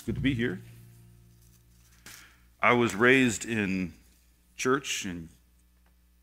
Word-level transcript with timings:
It's 0.00 0.06
good 0.06 0.14
to 0.14 0.20
be 0.22 0.32
here. 0.32 0.62
I 2.62 2.72
was 2.72 2.94
raised 2.94 3.44
in 3.44 3.92
church 4.56 5.04
and 5.04 5.28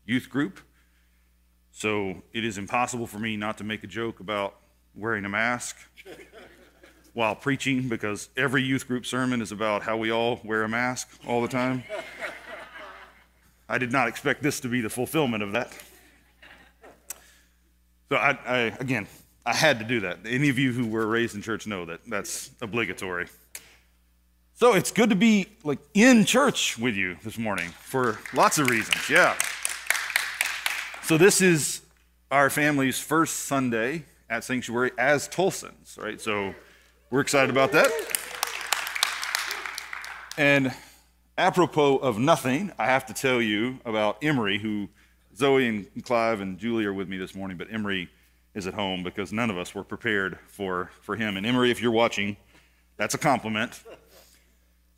youth 0.04 0.28
group, 0.28 0.58
so 1.70 2.24
it 2.32 2.44
is 2.44 2.58
impossible 2.58 3.06
for 3.06 3.20
me 3.20 3.36
not 3.36 3.56
to 3.58 3.62
make 3.62 3.84
a 3.84 3.86
joke 3.86 4.18
about 4.18 4.56
wearing 4.96 5.24
a 5.24 5.28
mask 5.28 5.76
while 7.12 7.36
preaching 7.36 7.88
because 7.88 8.30
every 8.36 8.64
youth 8.64 8.88
group 8.88 9.06
sermon 9.06 9.40
is 9.40 9.52
about 9.52 9.84
how 9.84 9.96
we 9.96 10.10
all 10.10 10.40
wear 10.42 10.64
a 10.64 10.68
mask 10.68 11.08
all 11.24 11.40
the 11.40 11.46
time. 11.46 11.84
I 13.68 13.78
did 13.78 13.92
not 13.92 14.08
expect 14.08 14.42
this 14.42 14.58
to 14.58 14.68
be 14.68 14.80
the 14.80 14.90
fulfillment 14.90 15.44
of 15.44 15.52
that. 15.52 15.72
So, 18.08 18.16
I, 18.16 18.30
I, 18.44 18.58
again, 18.80 19.06
I 19.46 19.54
had 19.54 19.78
to 19.78 19.84
do 19.84 20.00
that. 20.00 20.18
Any 20.26 20.48
of 20.48 20.58
you 20.58 20.72
who 20.72 20.88
were 20.88 21.06
raised 21.06 21.36
in 21.36 21.42
church 21.42 21.68
know 21.68 21.84
that 21.84 22.00
that's 22.08 22.50
obligatory. 22.60 23.28
So 24.58 24.74
it's 24.74 24.90
good 24.90 25.10
to 25.10 25.14
be 25.14 25.46
like 25.62 25.78
in 25.94 26.24
church 26.24 26.76
with 26.80 26.96
you 26.96 27.16
this 27.22 27.38
morning 27.38 27.68
for 27.78 28.18
lots 28.34 28.58
of 28.58 28.68
reasons. 28.68 29.08
Yeah. 29.08 29.36
So 31.04 31.16
this 31.16 31.40
is 31.40 31.82
our 32.32 32.50
family's 32.50 32.98
first 32.98 33.44
Sunday 33.44 34.02
at 34.28 34.42
Sanctuary 34.42 34.90
as 34.98 35.28
Tulsans, 35.28 35.96
right? 35.96 36.20
So 36.20 36.56
we're 37.08 37.20
excited 37.20 37.50
about 37.50 37.70
that. 37.70 37.88
And 40.36 40.74
apropos 41.38 41.98
of 41.98 42.18
nothing, 42.18 42.72
I 42.80 42.86
have 42.86 43.06
to 43.06 43.14
tell 43.14 43.40
you 43.40 43.78
about 43.84 44.24
Emery, 44.24 44.58
who 44.58 44.88
Zoe 45.36 45.68
and 45.68 46.04
Clive 46.04 46.40
and 46.40 46.58
Julie 46.58 46.84
are 46.84 46.92
with 46.92 47.08
me 47.08 47.16
this 47.16 47.32
morning, 47.32 47.58
but 47.58 47.68
Emery 47.72 48.10
is 48.56 48.66
at 48.66 48.74
home 48.74 49.04
because 49.04 49.32
none 49.32 49.50
of 49.50 49.56
us 49.56 49.72
were 49.72 49.84
prepared 49.84 50.36
for, 50.48 50.90
for 51.02 51.14
him. 51.14 51.36
And 51.36 51.46
Emery, 51.46 51.70
if 51.70 51.80
you're 51.80 51.92
watching, 51.92 52.36
that's 52.96 53.14
a 53.14 53.18
compliment. 53.18 53.84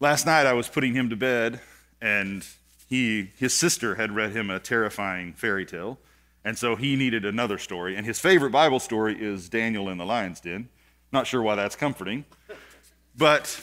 Last 0.03 0.25
night 0.25 0.47
I 0.47 0.55
was 0.55 0.67
putting 0.67 0.95
him 0.95 1.11
to 1.11 1.17
bed, 1.17 1.61
and 2.01 2.47
he, 2.89 3.31
his 3.37 3.53
sister 3.53 3.97
had 3.97 4.13
read 4.13 4.33
him 4.33 4.49
a 4.49 4.59
terrifying 4.59 5.35
fairy 5.35 5.67
tale. 5.67 5.99
And 6.43 6.57
so 6.57 6.75
he 6.75 6.97
needed 6.97 7.27
another 7.27 7.59
story. 7.59 7.97
And 7.97 8.07
his 8.07 8.19
favorite 8.19 8.51
Bible 8.51 8.81
story 8.81 9.15
is 9.23 9.51
Daniel 9.51 9.91
in 9.91 9.99
the 9.99 10.07
lion's 10.07 10.41
den. 10.41 10.71
Not 11.13 11.27
sure 11.27 11.43
why 11.43 11.55
that's 11.55 11.77
comforting. 11.77 12.25
But 13.15 13.63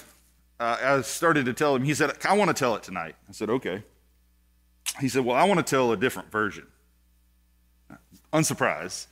uh, 0.60 0.78
I 0.80 1.02
started 1.02 1.46
to 1.46 1.54
tell 1.54 1.76
him, 1.76 1.84
he 1.84 1.96
said, 1.96 2.12
I 2.24 2.38
want 2.38 2.50
to 2.50 2.54
tell 2.54 2.76
it 2.76 2.84
tonight. 2.84 3.16
I 3.28 3.32
said, 3.32 3.50
okay. 3.50 3.82
He 5.02 5.10
said, 5.10 5.26
well, 5.26 5.36
I 5.36 5.44
want 5.46 5.58
to 5.58 5.68
tell 5.68 5.92
a 5.92 5.98
different 5.98 6.32
version. 6.32 6.68
Unsurprised. 8.32 9.08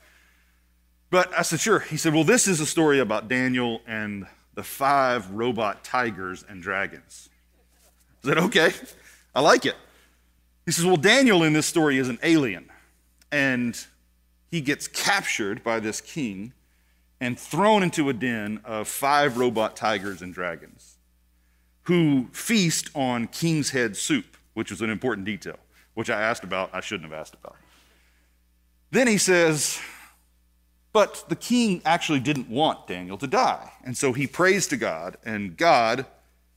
But 1.09 1.34
I 1.36 1.42
said, 1.42 1.59
sure. 1.59 1.80
He 1.80 1.98
said, 1.98 2.14
well, 2.14 2.23
this 2.23 2.48
is 2.48 2.59
a 2.59 2.66
story 2.68 3.00
about 3.00 3.28
Daniel 3.28 3.81
and 3.88 4.28
the 4.56 4.64
five 4.64 5.30
robot 5.31 5.84
tigers 5.84 6.44
and 6.48 6.61
dragons. 6.61 7.30
I 8.23 8.28
said, 8.30 8.38
okay, 8.39 8.72
I 9.36 9.42
like 9.42 9.66
it. 9.66 9.75
He 10.66 10.72
says, 10.72 10.86
well, 10.86 10.97
Daniel 10.97 11.44
in 11.44 11.53
this 11.53 11.67
story 11.67 11.97
is 11.97 12.09
an 12.09 12.17
alien, 12.23 12.72
and 13.31 13.78
he 14.50 14.62
gets 14.62 14.88
captured 14.88 15.64
by 15.64 15.80
this 15.80 16.02
king 16.02 16.53
and 17.22 17.38
thrown 17.39 17.84
into 17.84 18.09
a 18.09 18.14
den 18.14 18.62
of 18.66 18.88
five 18.88 19.38
robot 19.38 19.75
tigers 19.75 20.22
and 20.22 20.34
dragons 20.34 20.97
who 21.84 22.28
feast 22.31 22.90
on 22.95 23.28
king's 23.28 23.69
head 23.69 23.95
soup, 23.95 24.38
which 24.53 24.72
was 24.72 24.81
an 24.81 24.90
important 24.90 25.25
detail, 25.25 25.58
which 25.94 26.09
I 26.09 26.22
asked 26.22 26.44
about, 26.44 26.72
I 26.73 26.80
shouldn't 26.80 27.09
have 27.09 27.19
asked 27.19 27.36
about. 27.36 27.58
Then 28.90 29.08
he 29.08 29.17
says, 29.17 29.80
but 30.96 31.26
the 31.28 31.36
king 31.36 31.82
actually 31.84 32.22
didn't 32.22 32.50
want 32.50 32.88
Daniel 32.88 33.18
to 33.18 33.28
die. 33.28 33.70
And 33.84 33.98
so 33.98 34.14
he 34.14 34.28
prays 34.28 34.66
to 34.68 34.78
God, 34.78 35.18
and 35.26 35.58
God 35.58 36.06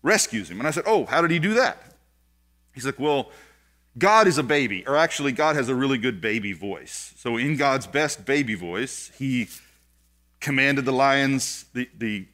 rescues 0.00 0.48
him. 0.48 0.60
And 0.60 0.68
I 0.68 0.70
said, 0.70 0.84
Oh, 0.86 1.06
how 1.06 1.20
did 1.22 1.32
he 1.32 1.40
do 1.40 1.54
that? 1.54 1.82
He's 2.72 2.86
like, 2.86 3.00
Well, 3.00 3.32
God 3.98 4.28
is 4.28 4.38
a 4.38 4.44
baby, 4.44 4.86
or 4.86 4.94
actually, 4.94 5.32
God 5.32 5.56
has 5.56 5.68
a 5.68 5.74
really 5.74 5.98
good 5.98 6.20
baby 6.20 6.52
voice. 6.52 7.14
So, 7.16 7.36
in 7.36 7.56
God's 7.56 7.88
best 7.88 8.26
baby 8.26 8.54
voice, 8.54 9.10
he 9.18 9.48
commanded 10.38 10.84
the 10.84 10.92
lions, 10.92 11.64
the, 11.74 11.90
the 11.98 12.28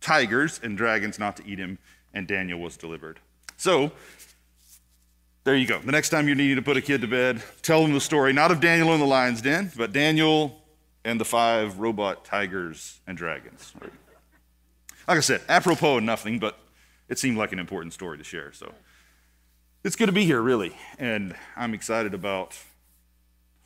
tigers, 0.00 0.58
and 0.60 0.76
dragons 0.76 1.20
not 1.20 1.36
to 1.36 1.46
eat 1.46 1.60
him, 1.60 1.78
and 2.12 2.26
Daniel 2.26 2.58
was 2.58 2.76
delivered. 2.76 3.20
So, 3.56 3.92
there 5.44 5.54
you 5.54 5.68
go. 5.68 5.78
The 5.78 5.92
next 5.92 6.08
time 6.08 6.26
you're 6.26 6.34
needing 6.34 6.56
to 6.56 6.62
put 6.62 6.76
a 6.76 6.82
kid 6.82 7.00
to 7.02 7.06
bed, 7.06 7.44
tell 7.62 7.80
them 7.82 7.92
the 7.92 8.00
story, 8.00 8.32
not 8.32 8.50
of 8.50 8.58
Daniel 8.58 8.92
in 8.92 8.98
the 8.98 9.06
lion's 9.06 9.40
den, 9.40 9.70
but 9.76 9.92
Daniel 9.92 10.63
and 11.04 11.20
the 11.20 11.24
five 11.24 11.78
robot 11.78 12.24
tigers 12.24 13.00
and 13.06 13.16
dragons. 13.16 13.72
Like 15.06 15.18
I 15.18 15.20
said, 15.20 15.42
apropos 15.48 15.98
of 15.98 16.02
nothing, 16.02 16.38
but 16.38 16.58
it 17.08 17.18
seemed 17.18 17.36
like 17.36 17.52
an 17.52 17.58
important 17.58 17.92
story 17.92 18.16
to 18.18 18.24
share. 18.24 18.52
So 18.52 18.72
it's 19.82 19.96
good 19.96 20.06
to 20.06 20.12
be 20.12 20.24
here, 20.24 20.40
really. 20.40 20.74
And 20.98 21.36
I'm 21.56 21.74
excited 21.74 22.14
about 22.14 22.58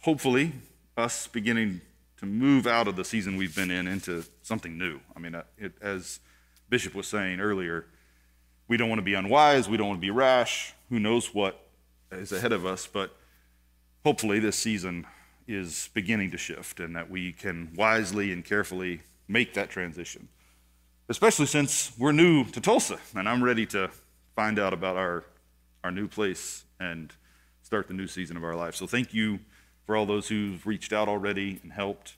hopefully 0.00 0.52
us 0.96 1.28
beginning 1.28 1.80
to 2.18 2.26
move 2.26 2.66
out 2.66 2.88
of 2.88 2.96
the 2.96 3.04
season 3.04 3.36
we've 3.36 3.54
been 3.54 3.70
in 3.70 3.86
into 3.86 4.24
something 4.42 4.76
new. 4.76 4.98
I 5.14 5.20
mean, 5.20 5.36
uh, 5.36 5.44
it, 5.56 5.74
as 5.80 6.18
Bishop 6.68 6.94
was 6.94 7.06
saying 7.06 7.38
earlier, 7.38 7.86
we 8.66 8.76
don't 8.76 8.88
want 8.88 8.98
to 8.98 9.04
be 9.04 9.14
unwise, 9.14 9.68
we 9.68 9.76
don't 9.76 9.86
want 9.86 9.98
to 9.98 10.04
be 10.04 10.10
rash. 10.10 10.74
Who 10.88 10.98
knows 10.98 11.32
what 11.32 11.68
is 12.10 12.32
ahead 12.32 12.52
of 12.52 12.66
us, 12.66 12.88
but 12.88 13.16
hopefully 14.04 14.40
this 14.40 14.56
season 14.56 15.06
is 15.48 15.88
beginning 15.94 16.30
to 16.30 16.38
shift 16.38 16.78
and 16.78 16.94
that 16.94 17.10
we 17.10 17.32
can 17.32 17.72
wisely 17.74 18.30
and 18.32 18.44
carefully 18.44 19.00
make 19.26 19.54
that 19.54 19.70
transition. 19.70 20.28
Especially 21.08 21.46
since 21.46 21.92
we're 21.98 22.12
new 22.12 22.44
to 22.44 22.60
Tulsa 22.60 22.98
and 23.16 23.28
I'm 23.28 23.42
ready 23.42 23.66
to 23.66 23.90
find 24.36 24.58
out 24.58 24.74
about 24.74 24.96
our, 24.96 25.24
our 25.82 25.90
new 25.90 26.06
place 26.06 26.64
and 26.78 27.12
start 27.62 27.88
the 27.88 27.94
new 27.94 28.06
season 28.06 28.36
of 28.36 28.44
our 28.44 28.54
life. 28.54 28.76
So 28.76 28.86
thank 28.86 29.14
you 29.14 29.40
for 29.86 29.96
all 29.96 30.04
those 30.04 30.28
who've 30.28 30.64
reached 30.66 30.92
out 30.92 31.08
already 31.08 31.58
and 31.62 31.72
helped 31.72 32.16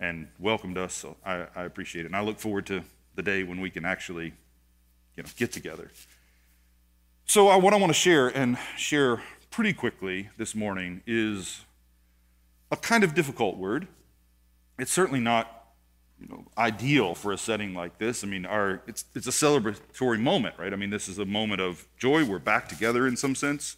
and 0.00 0.26
welcomed 0.38 0.76
us. 0.76 0.94
So 0.94 1.16
I, 1.24 1.46
I 1.54 1.62
appreciate 1.62 2.04
it. 2.04 2.06
And 2.06 2.16
I 2.16 2.22
look 2.22 2.40
forward 2.40 2.66
to 2.66 2.82
the 3.14 3.22
day 3.22 3.44
when 3.44 3.60
we 3.60 3.70
can 3.70 3.84
actually 3.84 4.34
you 5.16 5.22
know, 5.22 5.28
get 5.36 5.52
together. 5.52 5.90
So, 7.24 7.48
I, 7.48 7.56
what 7.56 7.72
I 7.72 7.76
want 7.76 7.90
to 7.90 7.98
share 7.98 8.28
and 8.28 8.58
share 8.76 9.22
pretty 9.50 9.72
quickly 9.72 10.30
this 10.36 10.54
morning 10.54 11.02
is 11.06 11.64
a 12.72 12.76
kind 12.76 13.04
of 13.04 13.14
difficult 13.14 13.58
word. 13.58 13.86
It's 14.78 14.90
certainly 14.90 15.20
not 15.20 15.66
you 16.18 16.26
know, 16.26 16.46
ideal 16.56 17.14
for 17.14 17.32
a 17.32 17.38
setting 17.38 17.74
like 17.74 17.98
this. 17.98 18.24
I 18.24 18.26
mean, 18.26 18.46
our, 18.46 18.82
it's, 18.86 19.04
it's 19.14 19.26
a 19.26 19.30
celebratory 19.30 20.18
moment, 20.18 20.54
right? 20.58 20.72
I 20.72 20.76
mean, 20.76 20.90
this 20.90 21.06
is 21.06 21.18
a 21.18 21.26
moment 21.26 21.60
of 21.60 21.86
joy. 21.98 22.24
We're 22.24 22.38
back 22.38 22.68
together 22.68 23.06
in 23.06 23.16
some 23.16 23.34
sense. 23.34 23.76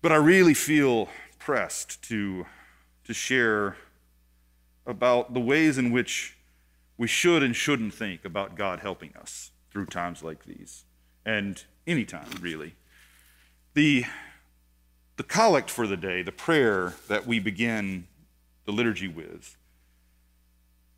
But 0.00 0.10
I 0.10 0.16
really 0.16 0.54
feel 0.54 1.08
pressed 1.38 2.02
to, 2.04 2.46
to 3.04 3.12
share 3.12 3.76
about 4.86 5.34
the 5.34 5.40
ways 5.40 5.78
in 5.78 5.90
which 5.90 6.36
we 6.96 7.06
should 7.06 7.42
and 7.42 7.54
shouldn't 7.54 7.92
think 7.92 8.24
about 8.24 8.56
God 8.56 8.80
helping 8.80 9.14
us 9.16 9.50
through 9.70 9.86
times 9.86 10.22
like 10.22 10.46
these, 10.46 10.84
and 11.26 11.62
any 11.86 12.06
time, 12.06 12.30
really. 12.40 12.76
The 13.74 14.04
the 15.16 15.22
collect 15.22 15.70
for 15.70 15.86
the 15.86 15.96
day, 15.96 16.22
the 16.22 16.32
prayer 16.32 16.94
that 17.08 17.26
we 17.26 17.38
begin 17.38 18.06
the 18.64 18.72
liturgy 18.72 19.08
with, 19.08 19.56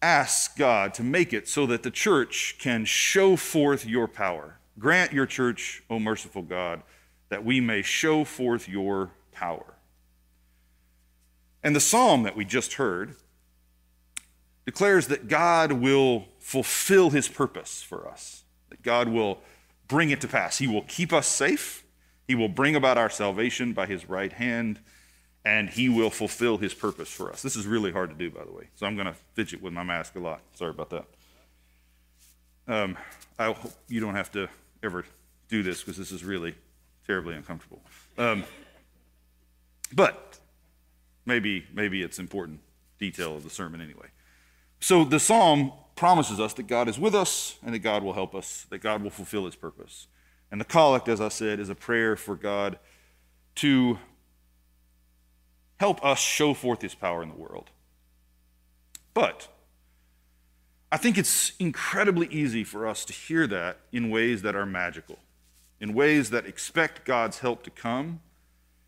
asks 0.03 0.55
God 0.57 0.95
to 0.95 1.03
make 1.03 1.33
it 1.33 1.49
so 1.49 1.67
that 1.67 1.83
the 1.83 1.91
church 1.91 2.57
can 2.59 2.85
show 2.85 3.37
forth 3.37 3.87
your 3.87 4.09
power. 4.09 4.59
Grant 4.79 5.13
your 5.13 5.27
church, 5.27 5.83
O 5.91 5.99
merciful 5.99 6.43
God, 6.43 6.83
that 7.29 7.45
we 7.45 7.61
may 7.61 7.83
show 7.83 8.25
forth 8.25 8.69
your 8.69 9.11
power. 9.33 9.75
And 11.63 11.75
the 11.75 11.81
psalm 11.81 12.23
that 12.23 12.37
we 12.37 12.45
just 12.45 12.75
heard 12.75 13.17
declares 14.65 15.09
that 15.09 15.29
God 15.29 15.73
will 15.73 16.27
fulfill 16.39 17.11
his 17.11 17.29
purpose 17.29 17.83
for 17.83 18.09
us, 18.09 18.45
that 18.71 18.83
God 18.83 19.09
will 19.09 19.41
bring 19.89 20.11
it 20.11 20.21
to 20.21 20.29
pass. 20.29 20.59
He 20.59 20.69
will 20.69 20.83
keep 20.83 21.13
us 21.13 21.27
safe 21.27 21.85
he 22.29 22.35
will 22.35 22.49
bring 22.49 22.77
about 22.77 22.99
our 22.99 23.11
salvation 23.11 23.73
by 23.73 23.87
his 23.87 24.09
right 24.09 24.33
hand, 24.33 24.79
and 25.45 25.71
he 25.71 25.89
will 25.89 26.11
fulfill 26.11 26.59
his 26.59 26.75
purpose 26.75 27.09
for 27.09 27.33
us. 27.33 27.43
This 27.43 27.57
is 27.57 27.67
really 27.67 27.91
hard 27.91 28.11
to 28.11 28.17
do, 28.17 28.31
by 28.31 28.45
the 28.45 28.53
way, 28.53 28.69
so 28.77 28.87
I'm 28.87 28.95
going 28.95 29.07
to 29.07 29.17
fidget 29.35 29.63
with 29.63 29.73
my 29.73 29.83
mask 29.83 30.15
a 30.15 30.21
lot. 30.21 30.43
Sorry 30.55 30.71
about 30.71 30.91
that. 30.91 31.07
Um, 32.69 32.99
I 33.39 33.47
hope 33.47 33.73
you 33.89 33.99
don't 34.01 34.15
have 34.15 34.31
to 34.33 34.49
ever 34.83 35.07
do 35.49 35.63
this 35.63 35.81
because 35.81 35.97
this 35.97 36.13
is 36.13 36.23
really 36.23 36.55
terribly 37.07 37.35
uncomfortable. 37.35 37.81
Um, 38.19 38.45
but 39.95 40.39
maybe, 41.25 41.65
maybe 41.73 42.03
it's 42.03 42.19
important 42.19 42.61
detail 42.99 43.35
of 43.35 43.43
the 43.43 43.51
sermon 43.51 43.81
anyway. 43.81 44.09
So 44.81 45.05
the 45.05 45.19
psalm 45.19 45.73
promises 45.97 46.39
us 46.39 46.53
that 46.55 46.67
God 46.67 46.89
is 46.89 46.99
with 46.99 47.15
us 47.15 47.57
and 47.65 47.75
that 47.75 47.79
God 47.79 48.03
will 48.03 48.13
help 48.13 48.35
us, 48.35 48.67
that 48.69 48.79
God 48.79 49.03
will 49.03 49.11
fulfill 49.11 49.47
his 49.47 49.57
purpose. 49.57 50.09
And 50.51 50.61
the 50.61 50.65
collect, 50.65 51.09
as 51.09 51.21
I 51.21 51.29
said, 51.29 51.61
is 51.61 51.69
a 51.69 51.75
prayer 51.75 52.17
for 52.17 52.35
God 52.35 52.79
to 53.57 53.99
help 55.79 56.05
us 56.05 56.19
show 56.19 56.55
forth 56.55 56.83
his 56.83 56.95
power 56.95 57.23
in 57.23 57.29
the 57.29 57.35
world. 57.35 57.71
But 59.15 59.49
I 60.91 60.97
think 60.97 61.19
it's 61.19 61.53
incredibly 61.59 62.29
easy 62.29 62.65
for 62.65 62.87
us 62.87 63.05
to 63.07 63.13
hear 63.13 63.47
that 63.49 63.79
in 63.93 64.11
ways 64.11 64.43
that 64.43 64.57
are 64.57 64.65
magical, 64.65 65.19
in 65.81 65.93
ways 65.93 66.31
that 66.31 66.47
expect 66.47 67.05
God's 67.05 67.41
help 67.41 67.63
to 67.65 67.71
come 67.71 68.21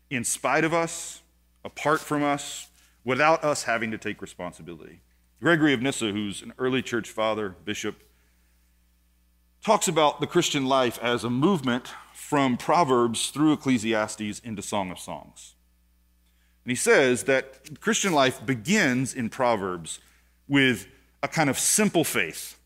in 0.09 0.23
spite 0.23 0.63
of 0.63 0.73
us, 0.73 1.21
apart 1.63 1.99
from 1.99 2.23
us, 2.23 2.69
without 3.03 3.43
us 3.43 3.63
having 3.63 3.91
to 3.91 3.97
take 3.97 4.21
responsibility. 4.21 5.01
Gregory 5.41 5.73
of 5.73 5.81
Nyssa, 5.81 6.11
who's 6.11 6.41
an 6.41 6.53
early 6.57 6.81
church 6.81 7.09
father, 7.09 7.55
bishop, 7.65 8.03
talks 9.63 9.87
about 9.87 10.19
the 10.19 10.27
Christian 10.27 10.65
life 10.65 10.97
as 11.01 11.23
a 11.23 11.29
movement 11.29 11.93
from 12.13 12.57
Proverbs 12.57 13.29
through 13.29 13.53
Ecclesiastes 13.53 14.39
into 14.39 14.61
Song 14.61 14.89
of 14.91 14.99
Songs. 14.99 15.53
And 16.65 16.71
he 16.71 16.75
says 16.75 17.23
that 17.23 17.79
Christian 17.79 18.13
life 18.13 18.43
begins 18.45 19.13
in 19.13 19.29
Proverbs 19.29 19.99
with 20.47 20.87
a 21.21 21.27
kind 21.27 21.49
of 21.49 21.59
simple 21.59 22.03
faith. 22.03 22.57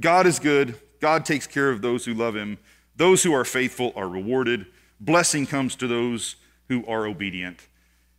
God 0.00 0.26
is 0.26 0.38
good, 0.38 0.80
God 1.00 1.24
takes 1.24 1.46
care 1.46 1.70
of 1.70 1.82
those 1.82 2.04
who 2.04 2.14
love 2.14 2.34
him, 2.34 2.58
those 2.96 3.22
who 3.22 3.32
are 3.32 3.44
faithful 3.44 3.92
are 3.94 4.08
rewarded, 4.08 4.66
blessing 4.98 5.46
comes 5.46 5.76
to 5.76 5.86
those 5.86 6.36
who 6.68 6.86
are 6.86 7.06
obedient, 7.06 7.66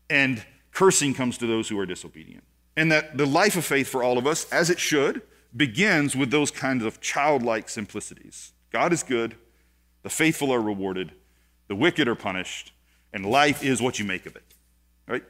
and 0.09 0.43
cursing 0.71 1.13
comes 1.13 1.37
to 1.39 1.47
those 1.47 1.69
who 1.69 1.79
are 1.79 1.85
disobedient. 1.85 2.43
And 2.77 2.91
that 2.91 3.17
the 3.17 3.25
life 3.25 3.55
of 3.55 3.65
faith 3.65 3.87
for 3.87 4.03
all 4.03 4.17
of 4.17 4.27
us, 4.27 4.51
as 4.51 4.69
it 4.69 4.79
should, 4.79 5.21
begins 5.55 6.15
with 6.15 6.31
those 6.31 6.51
kinds 6.51 6.83
of 6.83 7.01
childlike 7.01 7.69
simplicities. 7.69 8.53
God 8.71 8.93
is 8.93 9.03
good, 9.03 9.35
the 10.03 10.09
faithful 10.09 10.51
are 10.53 10.61
rewarded, 10.61 11.11
the 11.67 11.75
wicked 11.75 12.07
are 12.07 12.15
punished, 12.15 12.73
and 13.13 13.25
life 13.25 13.63
is 13.63 13.81
what 13.81 13.99
you 13.99 14.05
make 14.05 14.25
of 14.25 14.35
it. 14.35 14.53
Right? 15.07 15.23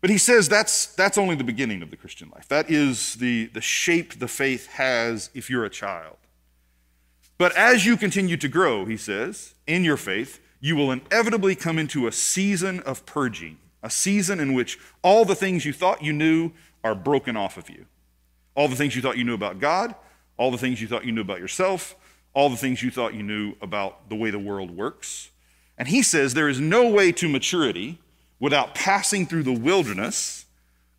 But 0.00 0.10
he 0.10 0.18
says 0.18 0.48
that's, 0.48 0.86
that's 0.94 1.18
only 1.18 1.34
the 1.34 1.44
beginning 1.44 1.82
of 1.82 1.90
the 1.90 1.96
Christian 1.96 2.30
life. 2.34 2.46
That 2.48 2.70
is 2.70 3.14
the, 3.14 3.46
the 3.46 3.60
shape 3.60 4.18
the 4.18 4.28
faith 4.28 4.68
has 4.72 5.30
if 5.34 5.50
you're 5.50 5.64
a 5.64 5.70
child. 5.70 6.16
But 7.38 7.54
as 7.56 7.84
you 7.84 7.96
continue 7.96 8.36
to 8.36 8.48
grow, 8.48 8.84
he 8.84 8.96
says, 8.96 9.54
in 9.66 9.84
your 9.84 9.96
faith, 9.96 10.40
you 10.60 10.76
will 10.76 10.90
inevitably 10.90 11.54
come 11.54 11.78
into 11.78 12.06
a 12.06 12.12
season 12.12 12.80
of 12.80 13.04
purging, 13.04 13.58
a 13.82 13.90
season 13.90 14.40
in 14.40 14.54
which 14.54 14.78
all 15.02 15.24
the 15.24 15.34
things 15.34 15.64
you 15.64 15.72
thought 15.72 16.02
you 16.02 16.12
knew 16.12 16.52
are 16.82 16.94
broken 16.94 17.36
off 17.36 17.56
of 17.56 17.68
you. 17.68 17.86
All 18.56 18.66
the 18.66 18.74
things 18.74 18.96
you 18.96 19.02
thought 19.02 19.16
you 19.16 19.24
knew 19.24 19.34
about 19.34 19.60
God, 19.60 19.94
all 20.36 20.50
the 20.50 20.58
things 20.58 20.80
you 20.80 20.88
thought 20.88 21.04
you 21.04 21.12
knew 21.12 21.20
about 21.20 21.38
yourself, 21.38 21.94
all 22.34 22.50
the 22.50 22.56
things 22.56 22.82
you 22.82 22.90
thought 22.90 23.14
you 23.14 23.22
knew 23.22 23.54
about 23.62 24.08
the 24.08 24.16
way 24.16 24.30
the 24.30 24.38
world 24.38 24.70
works. 24.70 25.30
And 25.78 25.86
he 25.86 26.02
says 26.02 26.34
there 26.34 26.48
is 26.48 26.58
no 26.58 26.90
way 26.90 27.12
to 27.12 27.28
maturity 27.28 27.98
without 28.40 28.74
passing 28.74 29.26
through 29.26 29.44
the 29.44 29.52
wilderness 29.52 30.46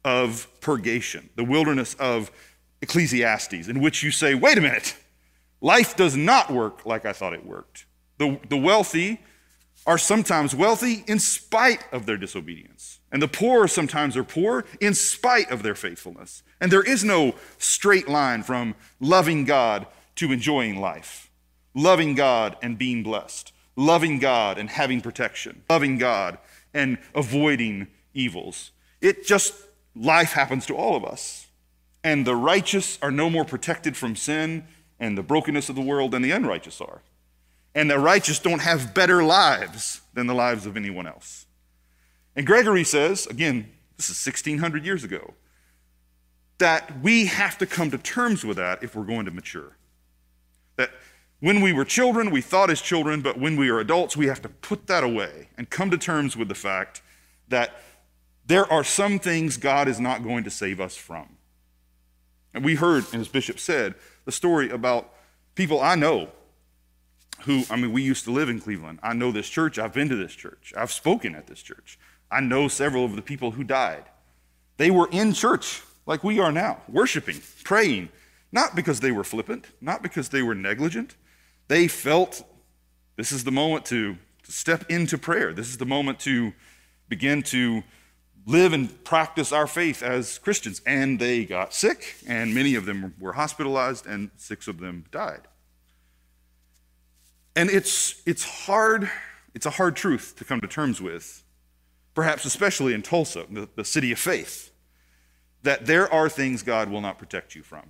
of 0.05 0.47
purgation, 0.61 1.29
the 1.35 1.43
wilderness 1.43 1.95
of 1.95 2.31
Ecclesiastes, 2.81 3.67
in 3.67 3.81
which 3.81 4.03
you 4.03 4.11
say, 4.11 4.35
wait 4.35 4.57
a 4.57 4.61
minute, 4.61 4.95
life 5.61 5.95
does 5.95 6.15
not 6.15 6.51
work 6.51 6.85
like 6.85 7.05
I 7.05 7.13
thought 7.13 7.33
it 7.33 7.45
worked. 7.45 7.85
The, 8.17 8.39
the 8.49 8.57
wealthy 8.57 9.19
are 9.87 9.97
sometimes 9.97 10.53
wealthy 10.53 11.05
in 11.07 11.17
spite 11.17 11.81
of 11.93 12.05
their 12.05 12.17
disobedience. 12.17 12.99
And 13.09 13.21
the 13.21 13.27
poor 13.29 13.69
sometimes 13.69 14.17
are 14.17 14.23
poor 14.23 14.65
in 14.81 14.93
spite 14.93 15.49
of 15.49 15.63
their 15.63 15.75
faithfulness. 15.75 16.43
And 16.59 16.69
there 16.69 16.83
is 16.83 17.05
no 17.05 17.35
straight 17.57 18.09
line 18.09 18.43
from 18.43 18.75
loving 18.99 19.45
God 19.45 19.87
to 20.15 20.33
enjoying 20.33 20.81
life, 20.81 21.31
loving 21.73 22.15
God 22.15 22.57
and 22.61 22.77
being 22.77 23.01
blessed, 23.01 23.53
loving 23.77 24.19
God 24.19 24.57
and 24.57 24.69
having 24.69 24.99
protection, 24.99 25.63
loving 25.69 25.97
God 25.97 26.37
and 26.73 26.97
avoiding 27.15 27.87
evils. 28.13 28.71
It 28.99 29.25
just, 29.25 29.53
life 29.95 30.33
happens 30.33 30.65
to 30.65 30.75
all 30.75 30.97
of 30.97 31.05
us. 31.05 31.47
And 32.03 32.27
the 32.27 32.35
righteous 32.35 32.99
are 33.01 33.11
no 33.11 33.29
more 33.29 33.45
protected 33.45 33.95
from 33.95 34.17
sin 34.17 34.65
and 34.99 35.17
the 35.17 35.23
brokenness 35.23 35.69
of 35.69 35.75
the 35.75 35.81
world 35.81 36.11
than 36.11 36.23
the 36.23 36.31
unrighteous 36.31 36.81
are. 36.81 37.01
And 37.77 37.91
the 37.91 37.99
righteous 37.99 38.39
don't 38.39 38.63
have 38.63 38.95
better 38.95 39.23
lives 39.23 40.01
than 40.15 40.25
the 40.25 40.33
lives 40.33 40.65
of 40.65 40.75
anyone 40.75 41.05
else. 41.05 41.45
And 42.35 42.43
Gregory 42.43 42.83
says, 42.83 43.27
again, 43.27 43.71
this 43.97 44.09
is 44.09 44.25
1600 44.25 44.83
years 44.83 45.03
ago, 45.03 45.35
that 46.57 47.03
we 47.03 47.27
have 47.27 47.55
to 47.59 47.67
come 47.67 47.91
to 47.91 47.99
terms 47.99 48.43
with 48.43 48.57
that 48.57 48.81
if 48.81 48.95
we're 48.95 49.03
going 49.03 49.25
to 49.25 49.31
mature. 49.31 49.77
That 50.77 50.89
when 51.39 51.61
we 51.61 51.71
were 51.71 51.85
children, 51.85 52.31
we 52.31 52.41
thought 52.41 52.71
as 52.71 52.81
children, 52.81 53.21
but 53.21 53.39
when 53.39 53.55
we 53.55 53.69
are 53.69 53.79
adults, 53.79 54.17
we 54.17 54.25
have 54.25 54.41
to 54.41 54.49
put 54.49 54.87
that 54.87 55.03
away 55.03 55.49
and 55.55 55.69
come 55.69 55.91
to 55.91 55.99
terms 55.99 56.35
with 56.35 56.47
the 56.47 56.55
fact 56.55 57.03
that 57.47 57.79
there 58.47 58.65
are 58.73 58.83
some 58.83 59.19
things 59.19 59.55
God 59.55 59.87
is 59.87 59.99
not 59.99 60.23
going 60.23 60.43
to 60.45 60.49
save 60.49 60.81
us 60.81 60.95
from. 60.95 61.27
And 62.55 62.65
we 62.65 62.73
heard, 62.73 63.05
as 63.13 63.27
Bishop 63.27 63.59
said, 63.59 63.93
the 64.25 64.31
story 64.31 64.71
about 64.71 65.13
people 65.53 65.79
I 65.79 65.93
know 65.93 66.29
who, 67.41 67.63
I 67.69 67.75
mean, 67.75 67.91
we 67.91 68.01
used 68.01 68.25
to 68.25 68.31
live 68.31 68.49
in 68.49 68.59
Cleveland. 68.59 68.99
I 69.03 69.13
know 69.13 69.31
this 69.31 69.49
church. 69.49 69.77
I've 69.77 69.93
been 69.93 70.09
to 70.09 70.15
this 70.15 70.33
church. 70.33 70.73
I've 70.75 70.91
spoken 70.91 71.35
at 71.35 71.47
this 71.47 71.61
church. 71.61 71.99
I 72.31 72.41
know 72.41 72.67
several 72.67 73.05
of 73.05 73.15
the 73.15 73.21
people 73.21 73.51
who 73.51 73.63
died. 73.63 74.03
They 74.77 74.91
were 74.91 75.09
in 75.11 75.33
church 75.33 75.81
like 76.05 76.23
we 76.23 76.39
are 76.39 76.51
now, 76.51 76.81
worshiping, 76.87 77.41
praying, 77.63 78.09
not 78.51 78.75
because 78.75 79.01
they 79.01 79.11
were 79.11 79.23
flippant, 79.23 79.67
not 79.81 80.01
because 80.01 80.29
they 80.29 80.41
were 80.41 80.55
negligent, 80.55 81.15
they 81.67 81.87
felt 81.87 82.43
this 83.17 83.31
is 83.31 83.43
the 83.43 83.51
moment 83.51 83.85
to, 83.87 84.15
to 84.43 84.51
step 84.51 84.89
into 84.89 85.17
prayer. 85.17 85.53
This 85.53 85.69
is 85.69 85.77
the 85.77 85.85
moment 85.85 86.19
to 86.21 86.53
begin 87.09 87.43
to 87.43 87.83
live 88.45 88.71
and 88.71 89.03
practice 89.03 89.51
our 89.51 89.67
faith 89.67 90.01
as 90.01 90.37
Christians. 90.39 90.81
And 90.85 91.19
they 91.19 91.43
got 91.43 91.73
sick, 91.73 92.15
and 92.25 92.55
many 92.55 92.75
of 92.75 92.85
them 92.85 93.13
were 93.19 93.33
hospitalized, 93.33 94.05
and 94.05 94.31
six 94.37 94.67
of 94.67 94.79
them 94.79 95.05
died. 95.11 95.41
And 97.57 97.71
it's, 97.71 98.21
it's 98.27 98.43
hard, 98.43 99.09
it's 99.55 99.65
a 99.65 99.71
hard 99.71 99.95
truth 99.95 100.35
to 100.37 100.45
come 100.45 100.61
to 100.61 100.67
terms 100.67 101.01
with, 101.01 101.43
perhaps 102.13 102.45
especially 102.45 102.93
in 102.93 103.01
Tulsa, 103.01 103.45
the, 103.49 103.67
the 103.75 103.83
city 103.83 104.11
of 104.11 104.19
faith, 104.19 104.71
that 105.63 105.87
there 105.87 106.11
are 106.13 106.29
things 106.29 106.61
God 106.61 106.89
will 106.89 107.01
not 107.01 107.17
protect 107.17 107.55
you 107.55 107.63
from 107.63 107.89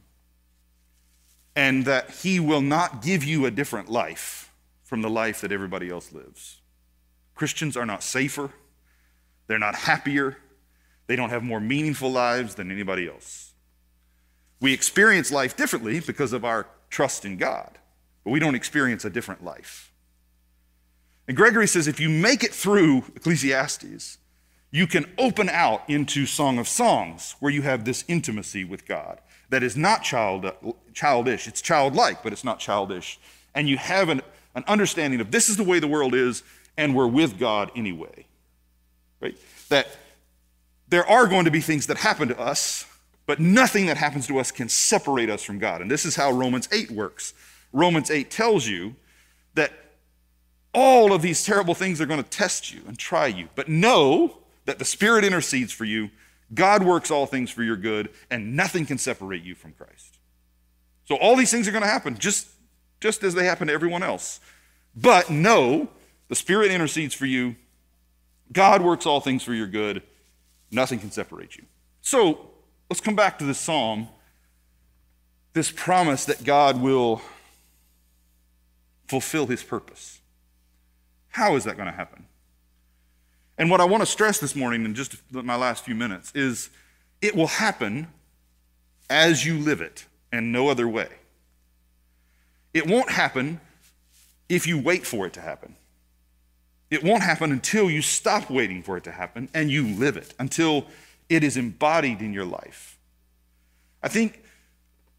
and 1.53 1.83
that 1.83 2.11
He 2.11 2.39
will 2.39 2.61
not 2.61 3.01
give 3.01 3.25
you 3.25 3.45
a 3.45 3.51
different 3.51 3.89
life 3.89 4.53
from 4.83 5.01
the 5.01 5.09
life 5.09 5.41
that 5.41 5.51
everybody 5.51 5.89
else 5.89 6.13
lives. 6.13 6.61
Christians 7.35 7.75
are 7.75 7.85
not 7.85 8.03
safer, 8.03 8.51
they're 9.47 9.59
not 9.59 9.75
happier, 9.75 10.37
they 11.07 11.17
don't 11.17 11.31
have 11.31 11.43
more 11.43 11.59
meaningful 11.59 12.09
lives 12.09 12.55
than 12.55 12.71
anybody 12.71 13.09
else. 13.09 13.51
We 14.61 14.71
experience 14.71 15.29
life 15.29 15.57
differently 15.57 15.99
because 15.99 16.31
of 16.31 16.45
our 16.45 16.67
trust 16.89 17.25
in 17.25 17.35
God, 17.35 17.77
but 18.27 18.31
we 18.31 18.39
don't 18.41 18.55
experience 18.55 19.05
a 19.05 19.09
different 19.09 19.41
life. 19.41 19.89
And 21.29 21.37
Gregory 21.37 21.65
says 21.65 21.87
if 21.87 21.97
you 21.97 22.09
make 22.09 22.43
it 22.43 22.53
through 22.53 23.05
Ecclesiastes, 23.15 24.17
you 24.69 24.85
can 24.85 25.09
open 25.17 25.47
out 25.47 25.89
into 25.89 26.25
Song 26.25 26.59
of 26.59 26.67
Songs, 26.67 27.37
where 27.39 27.53
you 27.53 27.61
have 27.61 27.85
this 27.85 28.03
intimacy 28.09 28.65
with 28.65 28.85
God 28.85 29.21
that 29.47 29.63
is 29.63 29.77
not 29.77 30.03
child, 30.03 30.51
childish. 30.93 31.47
It's 31.47 31.61
childlike, 31.61 32.21
but 32.21 32.33
it's 32.33 32.43
not 32.43 32.59
childish. 32.59 33.17
And 33.55 33.69
you 33.69 33.77
have 33.77 34.09
an, 34.09 34.21
an 34.55 34.65
understanding 34.67 35.21
of 35.21 35.31
this 35.31 35.47
is 35.47 35.55
the 35.55 35.63
way 35.63 35.79
the 35.79 35.87
world 35.87 36.13
is, 36.13 36.43
and 36.75 36.93
we're 36.93 37.07
with 37.07 37.39
God 37.39 37.71
anyway. 37.77 38.25
Right? 39.21 39.37
That 39.69 39.87
there 40.89 41.09
are 41.09 41.27
going 41.27 41.45
to 41.45 41.51
be 41.51 41.61
things 41.61 41.87
that 41.87 41.95
happen 41.95 42.27
to 42.27 42.37
us, 42.37 42.85
but 43.25 43.39
nothing 43.39 43.85
that 43.85 43.95
happens 43.95 44.27
to 44.27 44.37
us 44.37 44.51
can 44.51 44.67
separate 44.67 45.29
us 45.29 45.43
from 45.43 45.59
God. 45.59 45.79
And 45.79 45.89
this 45.89 46.03
is 46.03 46.17
how 46.17 46.31
Romans 46.31 46.67
8 46.73 46.91
works. 46.91 47.33
Romans 47.73 48.09
8 48.09 48.29
tells 48.31 48.67
you 48.67 48.95
that 49.55 49.71
all 50.73 51.13
of 51.13 51.21
these 51.21 51.43
terrible 51.43 51.73
things 51.73 51.99
are 51.99 52.05
going 52.05 52.23
to 52.23 52.29
test 52.29 52.73
you 52.73 52.81
and 52.87 52.97
try 52.97 53.27
you, 53.27 53.49
but 53.55 53.67
know 53.67 54.37
that 54.65 54.79
the 54.79 54.85
Spirit 54.85 55.23
intercedes 55.23 55.71
for 55.71 55.85
you 55.85 56.09
God 56.53 56.83
works 56.83 57.11
all 57.11 57.25
things 57.25 57.51
for 57.51 57.63
your 57.63 57.75
good, 57.75 58.09
and 58.29 58.55
nothing 58.55 58.85
can 58.85 58.97
separate 58.97 59.43
you 59.43 59.55
from 59.55 59.73
Christ. 59.73 60.17
So 61.05 61.15
all 61.15 61.35
these 61.35 61.51
things 61.51 61.67
are 61.67 61.71
going 61.71 61.83
to 61.83 61.89
happen 61.89 62.17
just, 62.17 62.47
just 62.99 63.23
as 63.23 63.33
they 63.33 63.45
happen 63.45 63.67
to 63.67 63.73
everyone 63.73 64.03
else. 64.03 64.39
But 64.95 65.29
know 65.29 65.89
the 66.29 66.35
Spirit 66.35 66.71
intercedes 66.71 67.13
for 67.13 67.25
you. 67.25 67.55
God 68.51 68.81
works 68.81 69.05
all 69.05 69.19
things 69.19 69.43
for 69.43 69.53
your 69.53 69.67
good. 69.67 70.01
Nothing 70.71 70.99
can 70.99 71.11
separate 71.11 71.57
you. 71.57 71.65
So 72.01 72.49
let's 72.89 73.01
come 73.01 73.15
back 73.15 73.39
to 73.39 73.45
this 73.45 73.59
psalm, 73.59 74.07
this 75.53 75.71
promise 75.71 76.25
that 76.25 76.43
God 76.43 76.81
will 76.81 77.21
fulfill 79.07 79.47
his 79.47 79.63
purpose. 79.63 80.21
How 81.29 81.55
is 81.55 81.63
that 81.65 81.75
going 81.75 81.87
to 81.87 81.93
happen? 81.95 82.25
And 83.57 83.69
what 83.69 83.81
I 83.81 83.85
want 83.85 84.01
to 84.01 84.05
stress 84.05 84.39
this 84.39 84.55
morning 84.55 84.85
in 84.85 84.93
just 84.93 85.15
my 85.31 85.55
last 85.55 85.83
few 85.83 85.95
minutes 85.95 86.31
is 86.35 86.69
it 87.21 87.35
will 87.35 87.47
happen 87.47 88.07
as 89.09 89.45
you 89.45 89.57
live 89.57 89.81
it 89.81 90.05
and 90.31 90.51
no 90.51 90.69
other 90.69 90.87
way. 90.87 91.09
It 92.73 92.85
won't 92.85 93.09
happen 93.09 93.59
if 94.49 94.67
you 94.67 94.79
wait 94.79 95.05
for 95.05 95.25
it 95.25 95.33
to 95.33 95.41
happen. 95.41 95.75
It 96.89 97.03
won't 97.03 97.23
happen 97.23 97.51
until 97.51 97.89
you 97.89 98.01
stop 98.01 98.49
waiting 98.49 98.83
for 98.83 98.97
it 98.97 99.03
to 99.05 99.11
happen 99.11 99.49
and 99.53 99.71
you 99.71 99.87
live 99.87 100.15
it, 100.15 100.33
until 100.39 100.85
it 101.27 101.43
is 101.43 101.57
embodied 101.57 102.21
in 102.21 102.33
your 102.33 102.45
life. 102.45 102.97
I 104.01 104.07
think 104.07 104.43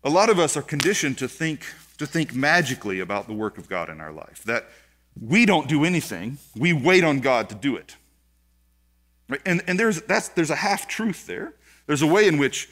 a 0.04 0.10
lot 0.10 0.30
of 0.30 0.38
us 0.38 0.56
are 0.56 0.62
conditioned 0.62 1.18
to 1.18 1.28
think, 1.28 1.66
to 1.98 2.06
think 2.06 2.34
magically 2.34 3.00
about 3.00 3.26
the 3.26 3.34
work 3.34 3.58
of 3.58 3.68
God 3.68 3.90
in 3.90 4.00
our 4.00 4.12
life, 4.12 4.42
that 4.44 4.68
we 5.20 5.44
don't 5.44 5.68
do 5.68 5.84
anything, 5.84 6.38
we 6.56 6.72
wait 6.72 7.04
on 7.04 7.20
God 7.20 7.48
to 7.48 7.54
do 7.54 7.76
it. 7.76 7.96
Right? 9.28 9.40
And, 9.44 9.62
and 9.66 9.78
there's, 9.78 10.00
that's, 10.02 10.28
there's 10.28 10.50
a 10.50 10.56
half 10.56 10.88
truth 10.88 11.26
there. 11.26 11.54
There's 11.86 12.02
a 12.02 12.06
way 12.06 12.28
in 12.28 12.38
which 12.38 12.68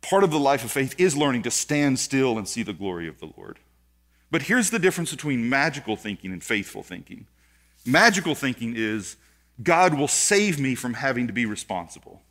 part 0.00 0.24
of 0.24 0.30
the 0.30 0.38
life 0.38 0.64
of 0.64 0.72
faith 0.72 0.94
is 0.98 1.16
learning 1.16 1.42
to 1.42 1.50
stand 1.50 1.98
still 1.98 2.38
and 2.38 2.48
see 2.48 2.62
the 2.62 2.72
glory 2.72 3.06
of 3.06 3.20
the 3.20 3.30
Lord. 3.36 3.58
But 4.30 4.42
here's 4.42 4.70
the 4.70 4.78
difference 4.78 5.10
between 5.10 5.48
magical 5.48 5.96
thinking 5.96 6.32
and 6.32 6.42
faithful 6.42 6.82
thinking 6.82 7.26
magical 7.86 8.34
thinking 8.34 8.72
is 8.74 9.16
God 9.62 9.92
will 9.94 10.08
save 10.08 10.58
me 10.58 10.74
from 10.74 10.94
having 10.94 11.26
to 11.26 11.34
be 11.34 11.44
responsible. 11.44 12.22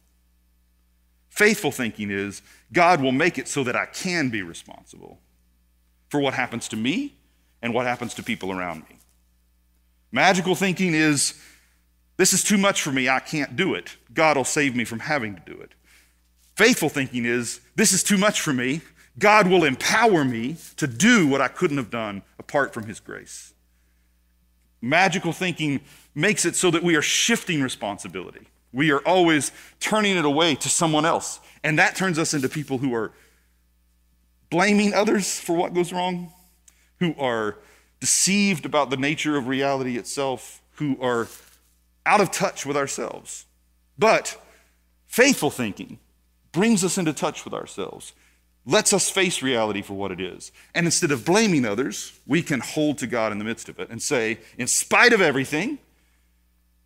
Faithful 1.30 1.72
thinking 1.72 2.10
is 2.10 2.42
God 2.72 3.02
will 3.02 3.12
make 3.12 3.38
it 3.38 3.48
so 3.48 3.64
that 3.64 3.76
I 3.76 3.86
can 3.86 4.30
be 4.30 4.42
responsible 4.42 5.20
for 6.14 6.20
what 6.20 6.36
happens 6.36 6.68
to 6.68 6.76
me 6.76 7.12
and 7.64 7.74
what 7.74 7.88
happens 7.88 8.14
to 8.14 8.22
people 8.22 8.52
around 8.52 8.82
me. 8.88 9.00
Magical 10.12 10.54
thinking 10.54 10.94
is 10.94 11.42
this 12.18 12.34
is 12.34 12.44
too 12.44 12.60
much 12.60 12.84
for 12.84 12.92
me, 12.92 13.10
I 13.10 13.20
can't 13.20 13.56
do 13.56 13.74
it. 13.74 13.98
God 14.14 14.38
will 14.38 14.44
save 14.44 14.76
me 14.76 14.86
from 14.86 15.00
having 15.00 15.34
to 15.34 15.42
do 15.44 15.60
it. 15.60 15.72
Faithful 16.56 16.88
thinking 16.88 17.26
is 17.26 17.62
this 17.76 17.94
is 17.94 18.04
too 18.04 18.20
much 18.20 18.42
for 18.42 18.54
me, 18.54 18.82
God 19.18 19.48
will 19.48 19.64
empower 19.64 20.24
me 20.24 20.58
to 20.78 20.86
do 20.86 21.28
what 21.28 21.42
I 21.42 21.48
couldn't 21.48 21.78
have 21.78 21.90
done 21.90 22.22
apart 22.38 22.76
from 22.76 22.86
His 22.86 23.00
grace. 23.00 23.56
Magical 24.80 25.34
thinking 25.34 25.82
makes 26.14 26.46
it 26.46 26.56
so 26.56 26.70
that 26.70 26.84
we 26.84 26.96
are 26.96 27.02
shifting 27.02 27.64
responsibility. 27.64 28.46
We 28.72 28.92
are 28.92 29.00
always 29.00 29.52
turning 29.80 30.16
it 30.16 30.26
away 30.26 30.54
to 30.54 30.70
someone 30.70 31.06
else. 31.06 31.40
And 31.64 31.80
that 31.80 31.96
turns 31.96 32.20
us 32.20 32.36
into 32.36 32.50
people 32.50 32.78
who 32.78 32.94
are 32.94 33.14
blaming 34.54 34.94
others 34.94 35.40
for 35.40 35.56
what 35.56 35.74
goes 35.74 35.92
wrong, 35.92 36.32
who 37.00 37.16
are 37.18 37.58
deceived 38.00 38.68
about 38.68 38.92
the 38.92 38.98
nature 38.98 39.36
of 39.36 39.48
reality 39.48 39.98
itself, 39.98 40.62
who 40.74 40.96
are 41.02 41.28
out 42.06 42.22
of 42.22 42.30
touch 42.30 42.64
with 42.64 42.78
ourselves. 42.78 43.48
But 43.98 44.40
faithful 45.08 45.50
thinking 45.50 45.98
brings 46.52 46.84
us 46.84 47.00
into 47.00 47.14
touch 47.14 47.46
with 47.46 47.54
ourselves, 47.56 48.14
lets 48.64 48.94
us 48.94 49.10
face 49.10 49.42
reality 49.42 49.82
for 49.82 49.96
what 49.96 50.12
it 50.12 50.22
is. 50.22 50.52
And 50.76 50.86
instead 50.86 51.10
of 51.10 51.26
blaming 51.26 51.66
others, 51.66 52.20
we 52.28 52.44
can 52.44 52.60
hold 52.60 53.00
to 53.00 53.08
God 53.08 53.32
in 53.32 53.40
the 53.40 53.46
midst 53.46 53.70
of 53.70 53.80
it 53.80 53.90
and 53.90 54.00
say, 54.00 54.38
in 54.60 54.68
spite 54.68 55.14
of 55.14 55.22
everything, 55.22 55.80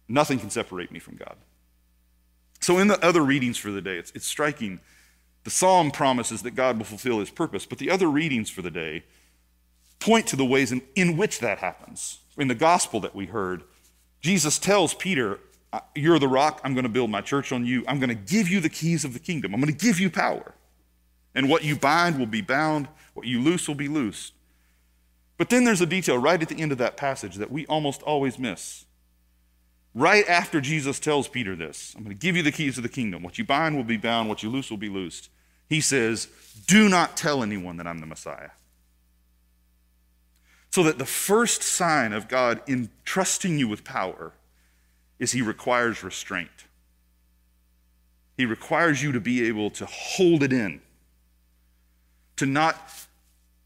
nothing 0.07 0.39
can 0.39 0.51
separate 0.51 0.89
me 0.89 0.99
from 0.99 1.17
God. 1.17 1.35
So, 2.61 2.77
in 2.77 2.87
the 2.87 3.05
other 3.05 3.21
readings 3.21 3.57
for 3.57 3.71
the 3.71 3.81
day, 3.81 3.97
it's, 3.97 4.13
it's 4.15 4.25
striking. 4.25 4.79
The 5.47 5.51
psalm 5.51 5.91
promises 5.91 6.41
that 6.41 6.55
God 6.55 6.77
will 6.77 6.83
fulfill 6.83 7.21
his 7.21 7.29
purpose, 7.29 7.65
but 7.65 7.77
the 7.77 7.89
other 7.89 8.09
readings 8.09 8.49
for 8.49 8.61
the 8.61 8.69
day 8.69 9.05
point 9.97 10.27
to 10.27 10.35
the 10.35 10.43
ways 10.43 10.73
in, 10.73 10.81
in 10.93 11.15
which 11.15 11.39
that 11.39 11.59
happens. 11.59 12.19
In 12.37 12.49
the 12.49 12.53
gospel 12.53 12.99
that 12.99 13.15
we 13.15 13.27
heard, 13.27 13.63
Jesus 14.19 14.59
tells 14.59 14.93
Peter, 14.93 15.39
You're 15.95 16.19
the 16.19 16.27
rock, 16.27 16.59
I'm 16.65 16.73
going 16.73 16.83
to 16.83 16.89
build 16.89 17.11
my 17.11 17.21
church 17.21 17.53
on 17.53 17.65
you. 17.65 17.85
I'm 17.87 17.97
going 17.97 18.09
to 18.09 18.13
give 18.13 18.49
you 18.49 18.59
the 18.59 18.67
keys 18.67 19.05
of 19.05 19.13
the 19.13 19.21
kingdom, 19.21 19.53
I'm 19.53 19.61
going 19.61 19.73
to 19.73 19.85
give 19.85 20.01
you 20.01 20.09
power. 20.09 20.53
And 21.33 21.47
what 21.47 21.63
you 21.63 21.77
bind 21.77 22.19
will 22.19 22.25
be 22.25 22.41
bound, 22.41 22.89
what 23.13 23.25
you 23.25 23.41
loose 23.41 23.69
will 23.69 23.75
be 23.75 23.87
loosed. 23.87 24.33
But 25.37 25.47
then 25.49 25.63
there's 25.63 25.79
a 25.79 25.85
detail 25.85 26.17
right 26.17 26.41
at 26.41 26.49
the 26.49 26.59
end 26.59 26.73
of 26.73 26.77
that 26.79 26.97
passage 26.97 27.35
that 27.35 27.53
we 27.53 27.65
almost 27.67 28.01
always 28.01 28.37
miss. 28.37 28.83
Right 29.95 30.27
after 30.27 30.59
Jesus 30.59 30.99
tells 30.99 31.29
Peter 31.29 31.55
this, 31.55 31.93
I'm 31.95 32.03
going 32.03 32.13
to 32.13 32.21
give 32.21 32.35
you 32.35 32.43
the 32.43 32.51
keys 32.51 32.75
of 32.75 32.83
the 32.83 32.89
kingdom. 32.89 33.23
What 33.23 33.37
you 33.37 33.45
bind 33.45 33.77
will 33.77 33.85
be 33.85 33.95
bound, 33.95 34.27
what 34.27 34.43
you 34.43 34.49
loose 34.49 34.69
will 34.69 34.75
be 34.75 34.89
loosed. 34.89 35.29
He 35.69 35.81
says, 35.81 36.27
Do 36.65 36.89
not 36.89 37.17
tell 37.17 37.43
anyone 37.43 37.77
that 37.77 37.87
I'm 37.87 37.99
the 37.99 38.05
Messiah. 38.05 38.51
So 40.71 40.83
that 40.83 40.97
the 40.97 41.05
first 41.05 41.63
sign 41.63 42.13
of 42.13 42.27
God 42.27 42.61
entrusting 42.67 43.57
you 43.57 43.67
with 43.67 43.83
power 43.83 44.33
is 45.19 45.31
He 45.31 45.41
requires 45.41 46.03
restraint. 46.03 46.65
He 48.37 48.45
requires 48.45 49.01
you 49.01 49.11
to 49.11 49.19
be 49.19 49.47
able 49.47 49.71
to 49.71 49.85
hold 49.85 50.43
it 50.43 50.53
in, 50.53 50.81
to 52.35 52.45
not 52.45 53.07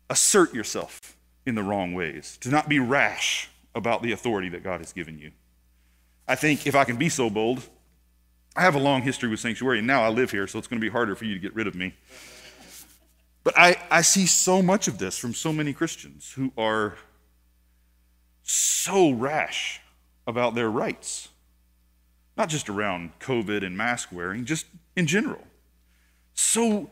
assert 0.10 0.54
yourself 0.54 1.18
in 1.46 1.56
the 1.56 1.64
wrong 1.64 1.94
ways, 1.94 2.38
to 2.42 2.50
not 2.50 2.70
be 2.70 2.80
rash 2.80 3.50
about 3.76 4.02
the 4.02 4.12
authority 4.12 4.50
that 4.50 4.64
God 4.64 4.80
has 4.80 4.94
given 4.94 5.20
you. 5.20 5.32
I 6.28 6.36
think 6.36 6.66
if 6.66 6.76
I 6.76 6.86
can 6.86 6.98
be 6.98 7.10
so 7.10 7.30
bold, 7.30 7.68
I 8.56 8.62
have 8.62 8.76
a 8.76 8.80
long 8.80 9.02
history 9.02 9.30
with 9.30 9.40
Sanctuary, 9.40 9.80
and 9.80 9.88
now 9.88 10.04
I 10.04 10.10
live 10.10 10.32
here, 10.32 10.48
so 10.48 10.60
it's 10.60 10.68
going 10.68 10.80
to 10.80 10.86
be 10.86 10.92
harder 10.92 11.16
for 11.16 11.26
you 11.26 11.34
to 11.34 11.40
get 11.40 11.56
rid 11.56 11.68
of 11.68 11.76
me. 11.76 11.94
But 13.44 13.58
I, 13.58 13.78
I 13.90 14.02
see 14.02 14.26
so 14.26 14.62
much 14.62 14.88
of 14.88 14.98
this 14.98 15.18
from 15.18 15.34
so 15.34 15.54
many 15.54 15.74
Christians 15.74 16.34
who 16.34 16.52
are 16.58 16.96
so 18.44 19.12
rash 19.12 19.82
about 20.28 20.54
their 20.54 20.70
rights, 20.70 21.30
not 22.38 22.50
just 22.50 22.70
around 22.70 23.18
COVID 23.20 23.66
and 23.66 23.78
mask 23.78 24.10
wearing, 24.12 24.46
just 24.46 24.66
in 24.96 25.08
general. 25.08 25.48
So 26.34 26.90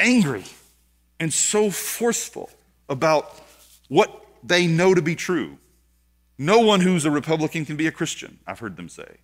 angry 0.00 0.44
and 1.20 1.32
so 1.32 1.70
forceful 1.70 2.50
about 2.88 3.40
what 3.88 4.26
they 4.42 4.66
know 4.66 4.94
to 4.94 5.02
be 5.02 5.14
true 5.14 5.58
no 6.38 6.58
one 6.60 6.80
who's 6.80 7.04
a 7.04 7.10
Republican 7.10 7.64
can 7.64 7.76
be 7.76 7.86
a 7.86 7.92
Christian, 7.92 8.38
I've 8.46 8.58
heard 8.58 8.76
them 8.76 8.88
say. 8.88 9.18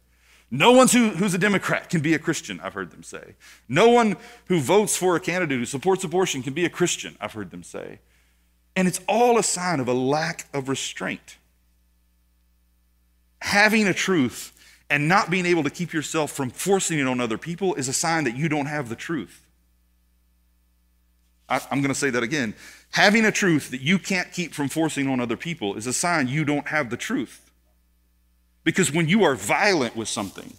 No 0.51 0.73
one 0.73 0.89
who, 0.89 1.11
who's 1.11 1.33
a 1.33 1.39
Democrat 1.39 1.89
can 1.89 2.01
be 2.01 2.13
a 2.15 2.19
Christian, 2.19 2.61
I've 2.61 2.75
heard 2.75 2.91
them 2.91 3.05
say. 3.05 3.35
No 3.69 3.89
one 3.89 4.17
who 4.47 4.59
votes 4.61 4.97
for 4.97 5.15
a 5.15 5.21
candidate 5.21 5.59
who 5.59 5.65
supports 5.65 6.03
abortion 6.03 6.43
can 6.43 6.55
be 6.55 6.65
a 6.65 6.71
Christian, 6.71 7.17
I've 7.21 7.35
heard 7.35 7.53
them 7.53 7.63
say. 7.63 8.01
And 8.75 8.89
it's 8.89 9.01
all 9.09 9.39
a 9.39 9.43
sign 9.45 9.79
of 9.79 9.87
a 9.87 9.93
lack 9.93 10.47
of 10.53 10.69
restraint. 10.69 11.37
Having 13.43 13.87
a 13.87 13.95
truth 13.95 14.53
and 14.91 15.07
not 15.07 15.31
being 15.31 15.47
able 15.47 15.63
to 15.63 15.71
keep 15.71 15.93
yourself 15.93 16.33
from 16.33 16.51
forcing 16.51 16.99
it 16.99 17.07
on 17.07 17.21
other 17.21 17.39
people 17.39 17.75
is 17.77 17.87
a 17.87 17.93
sign 17.93 18.25
that 18.25 18.37
you 18.37 18.49
don't 18.49 18.67
have 18.67 18.89
the 18.89 18.97
truth. 18.97 19.47
I, 21.49 21.61
am 21.71 21.81
going 21.81 21.89
to 21.89 21.95
say 21.95 22.11
that 22.11 22.23
again. 22.23 22.55
Having 22.93 23.25
a 23.25 23.33
truth 23.33 23.71
that 23.71 23.81
you 23.81 23.99
can't 23.99 24.33
keep 24.33 24.53
from 24.53 24.69
forcing 24.69 25.09
on 25.09 25.21
other 25.21 25.37
people 25.37 25.77
is 25.77 25.87
a 25.87 25.93
sign 25.93 26.27
you 26.27 26.45
don't 26.45 26.69
have 26.69 26.91
the 26.91 26.97
truth. 26.97 27.50
Because 28.65 28.93
when 28.93 29.09
you 29.09 29.25
are 29.25 29.35
violent 29.35 29.97
with 29.97 30.09
something, 30.09 30.55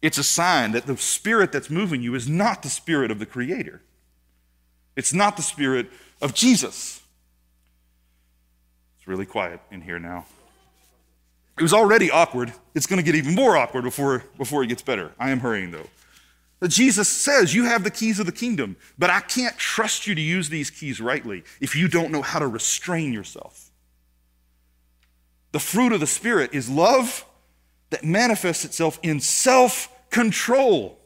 it's 0.00 0.18
a 0.18 0.24
sign 0.24 0.72
that 0.72 0.86
the 0.86 0.96
spirit 0.96 1.52
that's 1.52 1.70
moving 1.70 2.02
you 2.02 2.14
is 2.14 2.28
not 2.28 2.62
the 2.62 2.68
spirit 2.68 3.10
of 3.10 3.18
the 3.18 3.26
Creator. 3.26 3.82
It's 4.96 5.12
not 5.12 5.36
the 5.36 5.42
spirit 5.42 5.88
of 6.20 6.34
Jesus. 6.34 7.00
It's 8.98 9.08
really 9.08 9.26
quiet 9.26 9.60
in 9.70 9.80
here 9.80 9.98
now. 9.98 10.26
It 11.58 11.62
was 11.62 11.72
already 11.72 12.10
awkward. 12.10 12.52
It's 12.74 12.86
going 12.86 12.98
to 12.98 13.04
get 13.04 13.14
even 13.14 13.34
more 13.34 13.56
awkward 13.56 13.82
before, 13.82 14.24
before 14.38 14.62
it 14.62 14.68
gets 14.68 14.82
better. 14.82 15.12
I 15.18 15.30
am 15.30 15.40
hurrying, 15.40 15.70
though. 15.70 15.88
Jesus 16.68 17.08
says, 17.08 17.54
You 17.54 17.64
have 17.64 17.84
the 17.84 17.90
keys 17.90 18.20
of 18.20 18.26
the 18.26 18.32
kingdom, 18.32 18.76
but 18.98 19.10
I 19.10 19.20
can't 19.20 19.56
trust 19.58 20.06
you 20.06 20.14
to 20.14 20.20
use 20.20 20.48
these 20.48 20.70
keys 20.70 21.00
rightly 21.00 21.42
if 21.60 21.74
you 21.74 21.88
don't 21.88 22.12
know 22.12 22.22
how 22.22 22.38
to 22.38 22.46
restrain 22.46 23.12
yourself. 23.12 23.70
The 25.50 25.58
fruit 25.58 25.92
of 25.92 26.00
the 26.00 26.06
Spirit 26.06 26.54
is 26.54 26.68
love 26.70 27.24
that 27.92 28.04
manifests 28.04 28.64
itself 28.64 28.98
in 29.02 29.20
self 29.20 29.88
control. 30.10 30.98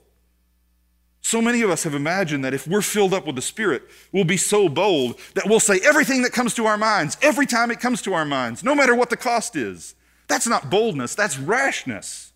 So 1.20 1.42
many 1.42 1.62
of 1.62 1.70
us 1.70 1.82
have 1.82 1.94
imagined 1.94 2.44
that 2.44 2.54
if 2.54 2.68
we're 2.68 2.82
filled 2.82 3.12
up 3.12 3.26
with 3.26 3.34
the 3.34 3.42
Spirit, 3.42 3.82
we'll 4.12 4.24
be 4.24 4.36
so 4.36 4.68
bold 4.68 5.18
that 5.34 5.48
we'll 5.48 5.60
say 5.60 5.80
everything 5.82 6.22
that 6.22 6.32
comes 6.32 6.54
to 6.54 6.66
our 6.66 6.78
minds 6.78 7.16
every 7.20 7.46
time 7.46 7.70
it 7.72 7.80
comes 7.80 8.00
to 8.02 8.14
our 8.14 8.24
minds, 8.24 8.62
no 8.62 8.74
matter 8.74 8.94
what 8.94 9.10
the 9.10 9.16
cost 9.16 9.56
is. 9.56 9.96
That's 10.28 10.46
not 10.46 10.70
boldness, 10.70 11.14
that's 11.14 11.38
rashness. 11.38 12.32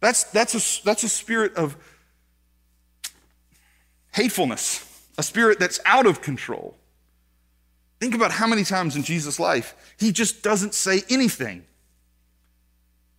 That's, 0.00 0.24
that's, 0.24 0.54
a, 0.54 0.84
that's 0.84 1.02
a 1.02 1.08
spirit 1.08 1.54
of 1.54 1.76
hatefulness, 4.12 4.84
a 5.16 5.22
spirit 5.22 5.58
that's 5.58 5.80
out 5.86 6.06
of 6.06 6.20
control. 6.20 6.76
Think 7.98 8.14
about 8.14 8.30
how 8.30 8.46
many 8.46 8.62
times 8.62 8.94
in 8.94 9.02
Jesus' 9.02 9.40
life 9.40 9.74
he 9.98 10.12
just 10.12 10.42
doesn't 10.42 10.74
say 10.74 11.02
anything. 11.10 11.64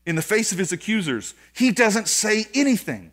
In 0.09 0.15
the 0.15 0.23
face 0.23 0.51
of 0.51 0.57
his 0.57 0.71
accusers, 0.71 1.35
he 1.53 1.69
doesn't 1.69 2.07
say 2.07 2.47
anything. 2.55 3.11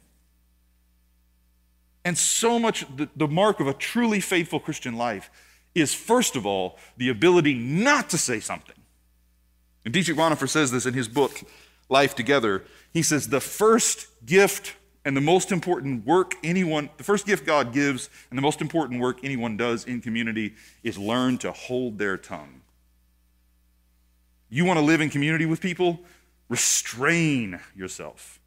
And 2.07 2.17
so 2.17 2.59
much 2.59 2.87
the, 2.97 3.11
the 3.15 3.29
mark 3.29 3.61
of 3.61 3.67
a 3.67 3.75
truly 3.75 4.19
faithful 4.19 4.59
Christian 4.59 4.97
life 4.97 5.29
is, 5.75 5.93
first 5.93 6.37
of 6.37 6.47
all, 6.47 6.79
the 6.97 7.11
ability 7.11 7.53
not 7.53 8.09
to 8.09 8.17
say 8.17 8.41
something. 8.41 8.77
And 9.85 9.93
Dietrich 9.93 10.17
Bonhoeffer 10.17 10.49
says 10.49 10.71
this 10.71 10.87
in 10.87 10.95
his 10.95 11.07
book, 11.07 11.43
Life 11.91 12.15
Together. 12.15 12.65
He 12.95 13.03
says, 13.03 13.29
the 13.29 13.43
first 13.43 14.07
gift 14.25 14.75
and 15.05 15.15
the 15.15 15.21
most 15.21 15.53
important 15.53 16.07
work 16.07 16.33
anyone, 16.43 16.89
the 16.97 17.05
first 17.05 17.27
gift 17.27 17.45
God 17.45 17.75
gives 17.75 18.09
and 18.31 18.39
the 18.39 18.43
most 18.43 18.63
important 18.63 19.03
work 19.03 19.19
anyone 19.23 19.59
does 19.59 19.85
in 19.85 20.01
community 20.01 20.55
is 20.83 20.97
learn 20.97 21.37
to 21.39 21.53
hold 21.53 21.99
their 21.99 22.17
tongue. 22.17 22.63
You 24.49 24.65
want 24.65 24.79
to 24.79 24.85
live 24.85 25.03
in 25.03 25.11
community 25.11 25.45
with 25.45 25.61
people? 25.61 26.01
Restrain 26.49 27.61
yourself. 27.75 28.41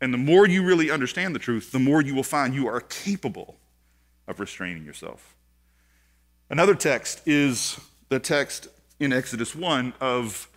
And 0.00 0.12
the 0.12 0.18
more 0.18 0.46
you 0.46 0.62
really 0.62 0.90
understand 0.90 1.34
the 1.34 1.38
truth, 1.38 1.72
the 1.72 1.78
more 1.78 2.02
you 2.02 2.14
will 2.14 2.22
find 2.22 2.54
you 2.54 2.66
are 2.66 2.80
capable 2.80 3.56
of 4.28 4.40
restraining 4.40 4.84
yourself. 4.84 5.34
Another 6.50 6.74
text 6.74 7.22
is 7.26 7.80
the 8.08 8.18
text 8.18 8.68
in 9.00 9.12
Exodus 9.12 9.54
1 9.54 9.94
of 10.00 10.48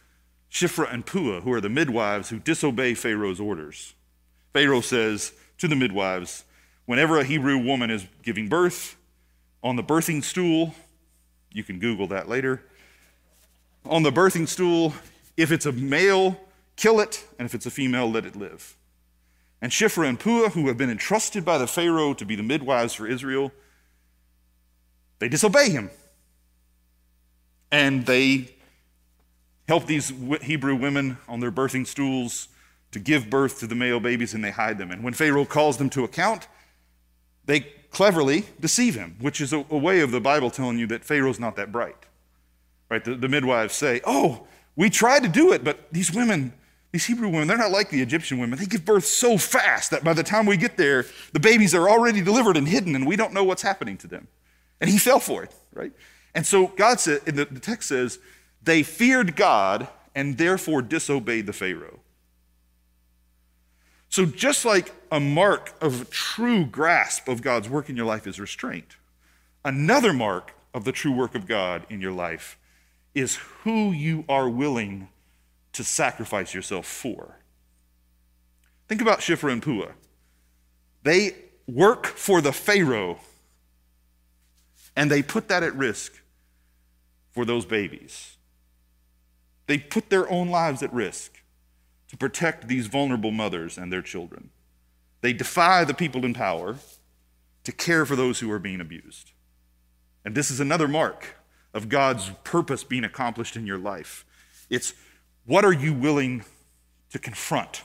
Shiphrah 0.51 0.93
and 0.93 1.05
Puah, 1.05 1.41
who 1.41 1.53
are 1.53 1.62
the 1.62 1.69
midwives 1.69 2.29
who 2.29 2.39
disobey 2.39 2.93
Pharaoh's 2.93 3.39
orders. 3.39 3.93
Pharaoh 4.53 4.81
says 4.81 5.34
to 5.58 5.67
the 5.67 5.75
midwives, 5.75 6.43
whenever 6.86 7.19
a 7.19 7.24
Hebrew 7.24 7.58
woman 7.58 7.91
is 7.91 8.05
giving 8.24 8.50
birth, 8.50 8.96
on 9.62 9.75
the 9.75 9.84
birthing 9.84 10.24
stool, 10.24 10.74
you 11.51 11.63
can 11.63 11.79
Google 11.79 12.08
that 12.08 12.29
later. 12.29 12.63
On 13.86 14.03
the 14.03 14.12
birthing 14.12 14.48
stool, 14.48 14.93
if 15.41 15.51
it's 15.51 15.65
a 15.65 15.72
male, 15.72 16.39
kill 16.75 17.00
it, 17.00 17.25
and 17.38 17.46
if 17.46 17.55
it's 17.55 17.65
a 17.65 17.72
female, 17.72 18.10
let 18.10 18.25
it 18.25 18.36
live. 18.36 18.75
And 19.62 19.72
Shiphrah 19.72 20.08
and 20.08 20.19
Puah, 20.19 20.50
who 20.50 20.67
have 20.67 20.77
been 20.77 20.89
entrusted 20.89 21.43
by 21.43 21.58
the 21.58 21.67
Pharaoh 21.67 22.13
to 22.13 22.25
be 22.25 22.36
the 22.36 22.43
midwives 22.43 22.93
for 22.93 23.08
Israel, 23.08 23.51
they 25.19 25.27
disobey 25.27 25.69
him. 25.69 25.91
And 27.72 28.05
they 28.05 28.55
help 29.67 29.86
these 29.86 30.12
Hebrew 30.41 30.75
women 30.75 31.17
on 31.27 31.39
their 31.39 31.51
birthing 31.51 31.86
stools 31.86 32.48
to 32.91 33.00
give 33.00 33.29
birth 33.29 33.60
to 33.60 33.67
the 33.67 33.75
male 33.75 34.00
babies 34.00 34.34
and 34.34 34.43
they 34.43 34.51
hide 34.51 34.77
them. 34.77 34.91
And 34.91 35.03
when 35.03 35.13
Pharaoh 35.13 35.46
calls 35.46 35.77
them 35.77 35.89
to 35.91 36.03
account, 36.03 36.48
they 37.46 37.62
cleverly 37.91 38.46
deceive 38.60 38.96
him, 38.96 39.17
which 39.19 39.41
is 39.41 39.53
a, 39.53 39.65
a 39.69 39.77
way 39.77 40.00
of 40.00 40.12
the 40.12 40.19
Bible 40.19 40.50
telling 40.50 40.79
you 40.79 40.88
that 40.88 41.03
Pharaoh's 41.03 41.39
not 41.39 41.55
that 41.58 41.72
bright. 41.72 41.96
Right? 42.89 43.03
The, 43.03 43.15
the 43.15 43.27
midwives 43.27 43.75
say, 43.75 44.01
Oh, 44.05 44.48
we 44.79 44.89
tried 44.89 45.24
to 45.24 45.29
do 45.29 45.51
it, 45.51 45.62
but 45.62 45.91
these 45.91 46.09
women, 46.09 46.53
these 46.93 47.05
Hebrew 47.05 47.27
women, 47.27 47.50
they're 47.50 47.57
not 47.57 47.69
like 47.69 47.89
the 47.89 48.01
Egyptian 48.01 48.39
women. 48.39 48.57
They 48.57 48.65
give 48.65 48.86
birth 48.86 49.03
so 49.03 49.38
fast 49.38 49.91
that 49.91 50.05
by 50.05 50.13
the 50.13 50.24
time 50.24 50.45
we 50.45 50.55
get 50.55 50.77
there, 50.77 51.05
the 51.33 51.39
babies 51.41 51.75
are 51.75 51.89
already 51.89 52.21
delivered 52.21 52.55
and 52.55 52.65
hidden, 52.65 52.95
and 52.95 53.05
we 53.05 53.17
don't 53.17 53.33
know 53.33 53.43
what's 53.43 53.62
happening 53.62 53.98
to 53.98 54.07
them. 54.07 54.29
And 54.79 54.89
he 54.89 54.98
fell 54.98 55.19
for 55.19 55.43
it, 55.43 55.53
right? 55.74 55.91
And 56.33 56.45
so 56.45 56.67
God 56.67 57.01
said, 57.01 57.25
the, 57.25 57.43
the 57.43 57.59
text 57.59 57.89
says, 57.89 58.19
they 58.63 58.81
feared 58.83 59.36
God 59.36 59.89
and 60.15 60.38
therefore 60.38 60.81
disobeyed 60.81 61.45
the 61.45 61.51
Pharaoh. 61.51 62.00
So, 64.07 64.25
just 64.25 64.63
like 64.63 64.93
a 65.12 65.19
mark 65.19 65.74
of 65.81 66.09
true 66.09 66.63
grasp 66.65 67.27
of 67.27 67.41
God's 67.41 67.67
work 67.67 67.89
in 67.89 67.98
your 67.98 68.05
life 68.05 68.25
is 68.25 68.39
restraint, 68.39 68.95
another 69.65 70.13
mark 70.13 70.53
of 70.74 70.86
the 70.86 70.93
true 70.93 71.12
work 71.12 71.36
of 71.36 71.48
God 71.48 71.86
in 71.89 72.00
your 72.00 72.13
life 72.13 72.57
is 73.19 73.35
who 73.63 73.91
you 73.91 74.23
are 74.29 74.49
willing 74.49 75.09
to 75.73 75.83
sacrifice 75.83 76.53
yourself 76.53 76.85
for. 76.85 77.39
Think 78.88 79.01
about 79.01 79.19
Shiphrah 79.19 79.53
and 79.53 79.61
Puah. 79.61 79.91
They 81.03 81.35
work 81.67 82.05
for 82.05 82.41
the 82.41 82.51
Pharaoh, 82.51 83.19
and 84.95 85.11
they 85.11 85.21
put 85.21 85.47
that 85.49 85.63
at 85.63 85.75
risk 85.75 86.21
for 87.31 87.45
those 87.45 87.65
babies. 87.65 88.38
They 89.67 89.77
put 89.77 90.09
their 90.09 90.29
own 90.29 90.49
lives 90.49 90.81
at 90.81 90.91
risk 90.91 91.43
to 92.07 92.17
protect 92.17 92.67
these 92.67 92.88
vulnerable 92.88 93.31
mothers 93.31 93.77
and 93.77 93.93
their 93.93 94.01
children. 94.01 94.49
They 95.21 95.33
defy 95.33 95.83
the 95.83 95.93
people 95.93 96.25
in 96.25 96.33
power 96.33 96.77
to 97.65 97.71
care 97.71 98.05
for 98.05 98.15
those 98.15 98.39
who 98.39 98.49
are 98.51 98.59
being 98.59 98.81
abused. 98.81 99.31
And 100.25 100.33
this 100.33 100.49
is 100.49 100.59
another 100.59 100.88
mark 100.88 101.35
of 101.73 101.89
God's 101.89 102.31
purpose 102.43 102.83
being 102.83 103.03
accomplished 103.03 103.55
in 103.55 103.67
your 103.67 103.77
life. 103.77 104.25
It's 104.69 104.93
what 105.45 105.65
are 105.65 105.73
you 105.73 105.93
willing 105.93 106.43
to 107.11 107.19
confront 107.19 107.83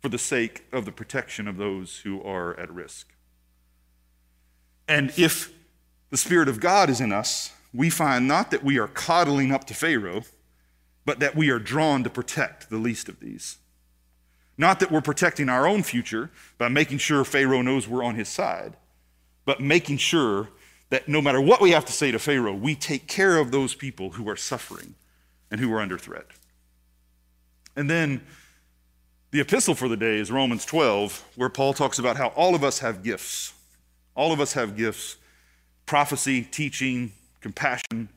for 0.00 0.08
the 0.08 0.18
sake 0.18 0.64
of 0.72 0.84
the 0.84 0.92
protection 0.92 1.48
of 1.48 1.56
those 1.56 1.98
who 1.98 2.22
are 2.22 2.58
at 2.58 2.72
risk? 2.72 3.08
And 4.88 5.12
if 5.16 5.52
the 6.10 6.16
Spirit 6.16 6.48
of 6.48 6.60
God 6.60 6.90
is 6.90 7.00
in 7.00 7.12
us, 7.12 7.52
we 7.74 7.90
find 7.90 8.28
not 8.28 8.50
that 8.50 8.64
we 8.64 8.78
are 8.78 8.88
coddling 8.88 9.52
up 9.52 9.64
to 9.64 9.74
Pharaoh, 9.74 10.22
but 11.04 11.18
that 11.20 11.36
we 11.36 11.50
are 11.50 11.58
drawn 11.58 12.04
to 12.04 12.10
protect 12.10 12.70
the 12.70 12.78
least 12.78 13.08
of 13.08 13.20
these. 13.20 13.58
Not 14.58 14.80
that 14.80 14.90
we're 14.90 15.02
protecting 15.02 15.48
our 15.48 15.66
own 15.66 15.82
future 15.82 16.30
by 16.56 16.68
making 16.68 16.98
sure 16.98 17.24
Pharaoh 17.24 17.62
knows 17.62 17.86
we're 17.86 18.04
on 18.04 18.14
his 18.14 18.28
side, 18.28 18.76
but 19.44 19.60
making 19.60 19.98
sure 19.98 20.48
that 20.90 21.08
no 21.08 21.20
matter 21.20 21.40
what 21.40 21.60
we 21.60 21.72
have 21.72 21.84
to 21.86 21.92
say 21.92 22.10
to 22.10 22.18
Pharaoh, 22.18 22.54
we 22.54 22.74
take 22.74 23.06
care 23.06 23.38
of 23.38 23.50
those 23.50 23.74
people 23.74 24.10
who 24.10 24.28
are 24.28 24.36
suffering 24.36 24.94
and 25.50 25.60
who 25.60 25.72
are 25.72 25.80
under 25.80 25.98
threat. 25.98 26.26
And 27.74 27.90
then 27.90 28.22
the 29.32 29.40
epistle 29.40 29.74
for 29.74 29.88
the 29.88 29.96
day 29.96 30.18
is 30.18 30.30
Romans 30.30 30.64
12, 30.64 31.24
where 31.36 31.48
Paul 31.48 31.74
talks 31.74 31.98
about 31.98 32.16
how 32.16 32.28
all 32.28 32.54
of 32.54 32.64
us 32.64 32.78
have 32.78 33.02
gifts. 33.02 33.52
All 34.14 34.32
of 34.32 34.40
us 34.40 34.52
have 34.54 34.76
gifts 34.76 35.16
prophecy, 35.84 36.42
teaching, 36.42 37.12
compassion, 37.40 38.08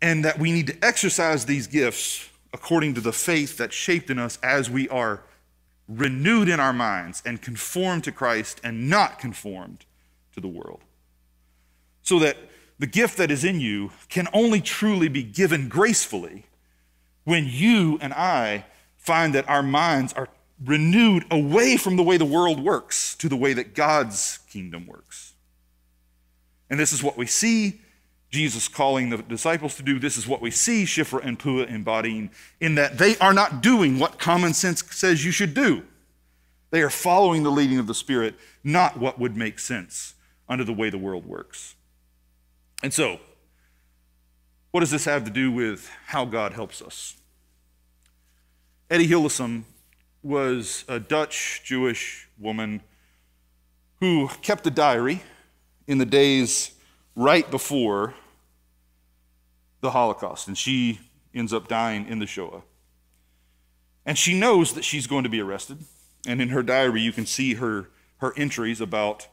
and 0.00 0.24
that 0.24 0.38
we 0.38 0.52
need 0.52 0.68
to 0.68 0.84
exercise 0.84 1.44
these 1.44 1.66
gifts 1.66 2.28
according 2.52 2.94
to 2.94 3.00
the 3.00 3.12
faith 3.12 3.56
that's 3.56 3.74
shaped 3.74 4.10
in 4.10 4.18
us 4.18 4.38
as 4.44 4.70
we 4.70 4.88
are 4.88 5.22
renewed 5.88 6.48
in 6.48 6.60
our 6.60 6.72
minds 6.72 7.22
and 7.26 7.42
conformed 7.42 8.04
to 8.04 8.12
Christ 8.12 8.60
and 8.62 8.88
not 8.88 9.18
conformed 9.18 9.84
to 10.34 10.40
the 10.40 10.48
world. 10.48 10.80
So 12.06 12.20
that 12.20 12.36
the 12.78 12.86
gift 12.86 13.16
that 13.16 13.32
is 13.32 13.42
in 13.42 13.58
you 13.58 13.90
can 14.08 14.28
only 14.32 14.60
truly 14.60 15.08
be 15.08 15.24
given 15.24 15.68
gracefully 15.68 16.46
when 17.24 17.46
you 17.48 17.98
and 18.00 18.12
I 18.12 18.64
find 18.96 19.34
that 19.34 19.48
our 19.48 19.62
minds 19.62 20.12
are 20.12 20.28
renewed 20.64 21.24
away 21.32 21.76
from 21.76 21.96
the 21.96 22.04
way 22.04 22.16
the 22.16 22.24
world 22.24 22.62
works 22.62 23.16
to 23.16 23.28
the 23.28 23.36
way 23.36 23.54
that 23.54 23.74
God's 23.74 24.38
kingdom 24.48 24.86
works. 24.86 25.32
And 26.70 26.78
this 26.78 26.92
is 26.92 27.02
what 27.02 27.16
we 27.16 27.26
see 27.26 27.80
Jesus 28.30 28.68
calling 28.68 29.10
the 29.10 29.18
disciples 29.18 29.74
to 29.74 29.82
do. 29.82 29.98
This 29.98 30.16
is 30.16 30.28
what 30.28 30.40
we 30.40 30.52
see 30.52 30.84
Shiphrah 30.84 31.24
and 31.24 31.40
Puah 31.40 31.66
embodying 31.66 32.30
in 32.60 32.76
that 32.76 32.98
they 32.98 33.18
are 33.18 33.34
not 33.34 33.62
doing 33.62 33.98
what 33.98 34.20
common 34.20 34.54
sense 34.54 34.84
says 34.94 35.24
you 35.24 35.32
should 35.32 35.54
do. 35.54 35.82
They 36.70 36.82
are 36.82 36.90
following 36.90 37.42
the 37.42 37.50
leading 37.50 37.80
of 37.80 37.88
the 37.88 37.94
Spirit, 37.94 38.36
not 38.62 38.96
what 38.96 39.18
would 39.18 39.36
make 39.36 39.58
sense 39.58 40.14
under 40.48 40.62
the 40.62 40.72
way 40.72 40.88
the 40.88 40.98
world 40.98 41.26
works. 41.26 41.74
And 42.82 42.92
so, 42.92 43.18
what 44.70 44.80
does 44.80 44.90
this 44.90 45.06
have 45.06 45.24
to 45.24 45.30
do 45.30 45.50
with 45.50 45.90
how 46.06 46.24
God 46.24 46.52
helps 46.52 46.82
us? 46.82 47.16
Etty 48.90 49.08
Hillesum 49.08 49.64
was 50.22 50.84
a 50.88 51.00
Dutch 51.00 51.62
Jewish 51.64 52.28
woman 52.38 52.82
who 54.00 54.28
kept 54.42 54.66
a 54.66 54.70
diary 54.70 55.22
in 55.86 55.98
the 55.98 56.04
days 56.04 56.72
right 57.14 57.50
before 57.50 58.14
the 59.80 59.90
Holocaust, 59.90 60.48
and 60.48 60.58
she 60.58 61.00
ends 61.34 61.52
up 61.52 61.68
dying 61.68 62.06
in 62.08 62.18
the 62.18 62.26
Shoah. 62.26 62.62
And 64.04 64.16
she 64.16 64.38
knows 64.38 64.74
that 64.74 64.84
she's 64.84 65.06
going 65.06 65.24
to 65.24 65.28
be 65.28 65.40
arrested. 65.40 65.78
And 66.26 66.40
in 66.40 66.50
her 66.50 66.62
diary, 66.62 67.00
you 67.00 67.12
can 67.12 67.26
see 67.26 67.54
her, 67.54 67.88
her 68.18 68.32
entries 68.36 68.80
about 68.80 69.26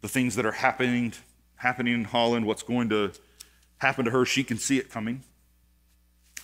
the 0.00 0.08
things 0.08 0.36
that 0.36 0.46
are 0.46 0.52
happening, 0.52 1.12
happening 1.56 1.94
in 1.94 2.04
Holland, 2.04 2.46
what's 2.46 2.62
going 2.62 2.88
to 2.90 3.12
happen 3.78 4.04
to 4.04 4.10
her. 4.10 4.24
She 4.24 4.44
can 4.44 4.58
see 4.58 4.78
it 4.78 4.90
coming. 4.90 5.22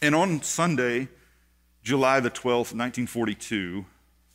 And 0.03 0.15
on 0.15 0.43
Sunday, 0.43 1.09
July 1.83 2.21
the 2.21 2.31
12th, 2.31 2.73
1942, 2.75 3.85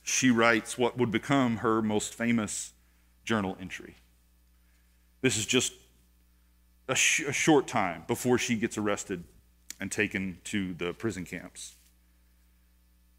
she 0.04 0.30
writes 0.30 0.78
what 0.78 0.98
would 0.98 1.12
become 1.12 1.58
her 1.58 1.82
most 1.82 2.14
famous 2.14 2.74
journal 3.24 3.58
entry. 3.60 3.96
This 5.22 5.38
is 5.38 5.46
just 5.46 5.74
a, 6.88 6.96
sh- 6.96 7.24
a 7.28 7.34
short 7.34 7.68
time 7.68 8.04
before 8.08 8.38
she 8.38 8.56
gets 8.56 8.78
arrested 8.78 9.24
and 9.80 9.92
taken 9.92 10.38
to 10.46 10.74
the 10.76 10.94
prison 10.94 11.26
camps. 11.26 11.76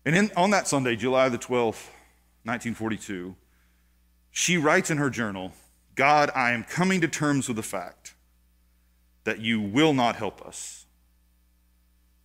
And 0.05 0.15
in, 0.15 0.31
on 0.37 0.51
that 0.51 0.69
Sunday, 0.69 0.95
July 0.95 1.29
the 1.29 1.39
12th, 1.39 1.91
1942, 2.45 3.35
she 4.31 4.57
writes 4.57 4.91
in 4.91 4.99
her 4.99 5.11
journal 5.11 5.53
God, 5.97 6.31
I 6.35 6.53
am 6.53 6.63
coming 6.63 7.01
to 7.01 7.09
terms 7.09 7.49
with 7.49 7.57
the 7.57 7.63
fact 7.63 8.15
that 9.25 9.41
you 9.41 9.61
will 9.61 9.93
not 9.93 10.17
help 10.17 10.41
us, 10.47 10.87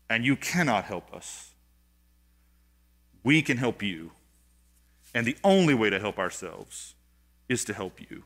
and 0.10 0.24
you 0.24 0.36
cannot 0.36 0.84
help 0.84 1.12
us. 1.14 1.52
We 3.24 3.42
can 3.42 3.58
help 3.58 3.82
you, 3.82 4.12
and 5.16 5.26
the 5.26 5.38
only 5.44 5.74
way 5.74 5.90
to 5.90 6.00
help 6.00 6.20
ourselves 6.20 6.96
is 7.50 7.66
to 7.66 7.74
help 7.74 8.00
you 8.00 8.24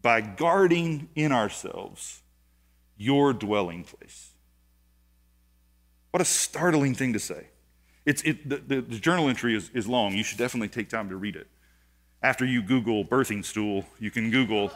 by 0.00 0.20
guarding 0.20 1.08
in 1.14 1.32
ourselves 1.32 2.22
your 2.96 3.32
dwelling 3.32 3.84
place. 3.84 4.30
What 6.12 6.20
a 6.20 6.24
startling 6.24 6.94
thing 6.94 7.12
to 7.12 7.18
say. 7.18 7.48
It's, 8.06 8.22
it, 8.22 8.48
the, 8.48 8.56
the, 8.56 8.80
the 8.80 8.98
journal 8.98 9.28
entry 9.28 9.54
is, 9.56 9.70
is 9.74 9.86
long. 9.86 10.14
You 10.14 10.22
should 10.22 10.38
definitely 10.38 10.68
take 10.68 10.88
time 10.88 11.08
to 11.08 11.16
read 11.16 11.36
it. 11.36 11.48
After 12.22 12.44
you 12.44 12.62
Google 12.62 13.04
birthing 13.04 13.44
stool, 13.44 13.84
you 14.00 14.10
can 14.10 14.30
Google 14.30 14.72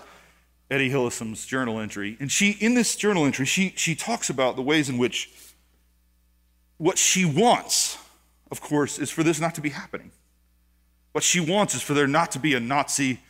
Etty 0.71 0.91
Hillesum's 0.91 1.45
journal 1.45 1.81
entry. 1.81 2.17
And 2.21 2.31
she, 2.31 2.53
in 2.53 2.75
this 2.75 2.97
journal 2.97 3.27
entry, 3.27 3.47
she, 3.47 3.75
she 3.77 3.95
talks 3.95 4.31
about 4.31 4.57
the 4.57 4.63
ways 4.63 4.89
in 4.89 4.97
which 4.97 5.31
what 6.79 6.99
she 6.99 7.25
wants, 7.25 7.99
of 8.51 8.61
course, 8.61 8.99
is 8.99 9.11
for 9.11 9.23
this 9.23 9.41
not 9.41 9.55
to 9.57 9.61
be 9.61 9.71
happening. 9.71 10.13
What 11.13 11.25
she 11.25 11.41
wants 11.41 11.75
is 11.75 11.83
for 11.83 11.95
there 11.95 12.07
not 12.07 12.31
to 12.33 12.39
be 12.39 12.55
a 12.55 12.61
Nazi 12.61 13.21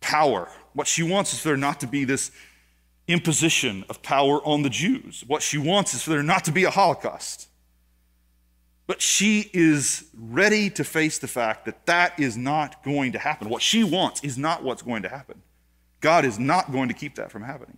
power. 0.00 0.48
What 0.72 0.86
she 0.86 1.02
wants 1.02 1.32
is 1.32 1.40
for 1.40 1.48
there 1.48 1.56
not 1.56 1.80
to 1.80 1.86
be 1.86 2.04
this 2.04 2.30
imposition 3.06 3.84
of 3.88 4.02
power 4.02 4.44
on 4.44 4.62
the 4.62 4.70
Jews. 4.70 5.24
What 5.26 5.42
she 5.42 5.56
wants 5.56 5.94
is 5.94 6.02
for 6.02 6.10
there 6.10 6.22
not 6.22 6.44
to 6.44 6.52
be 6.52 6.64
a 6.64 6.70
Holocaust. 6.70 7.48
But 8.88 9.02
she 9.02 9.50
is 9.52 10.06
ready 10.18 10.70
to 10.70 10.82
face 10.82 11.18
the 11.18 11.28
fact 11.28 11.66
that 11.66 11.84
that 11.84 12.18
is 12.18 12.38
not 12.38 12.82
going 12.82 13.12
to 13.12 13.18
happen. 13.18 13.50
What 13.50 13.60
she 13.60 13.84
wants 13.84 14.24
is 14.24 14.38
not 14.38 14.64
what's 14.64 14.80
going 14.80 15.02
to 15.02 15.10
happen. 15.10 15.42
God 16.00 16.24
is 16.24 16.38
not 16.38 16.72
going 16.72 16.88
to 16.88 16.94
keep 16.94 17.16
that 17.16 17.30
from 17.30 17.42
happening. 17.42 17.76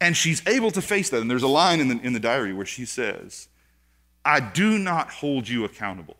And 0.00 0.16
she's 0.16 0.44
able 0.48 0.70
to 0.70 0.80
face 0.80 1.10
that. 1.10 1.20
And 1.20 1.30
there's 1.30 1.42
a 1.42 1.48
line 1.48 1.78
in 1.78 1.88
the, 1.88 2.00
in 2.00 2.14
the 2.14 2.20
diary 2.20 2.54
where 2.54 2.64
she 2.64 2.86
says, 2.86 3.48
I 4.24 4.40
do 4.40 4.78
not 4.78 5.10
hold 5.10 5.46
you 5.46 5.64
accountable. 5.64 6.16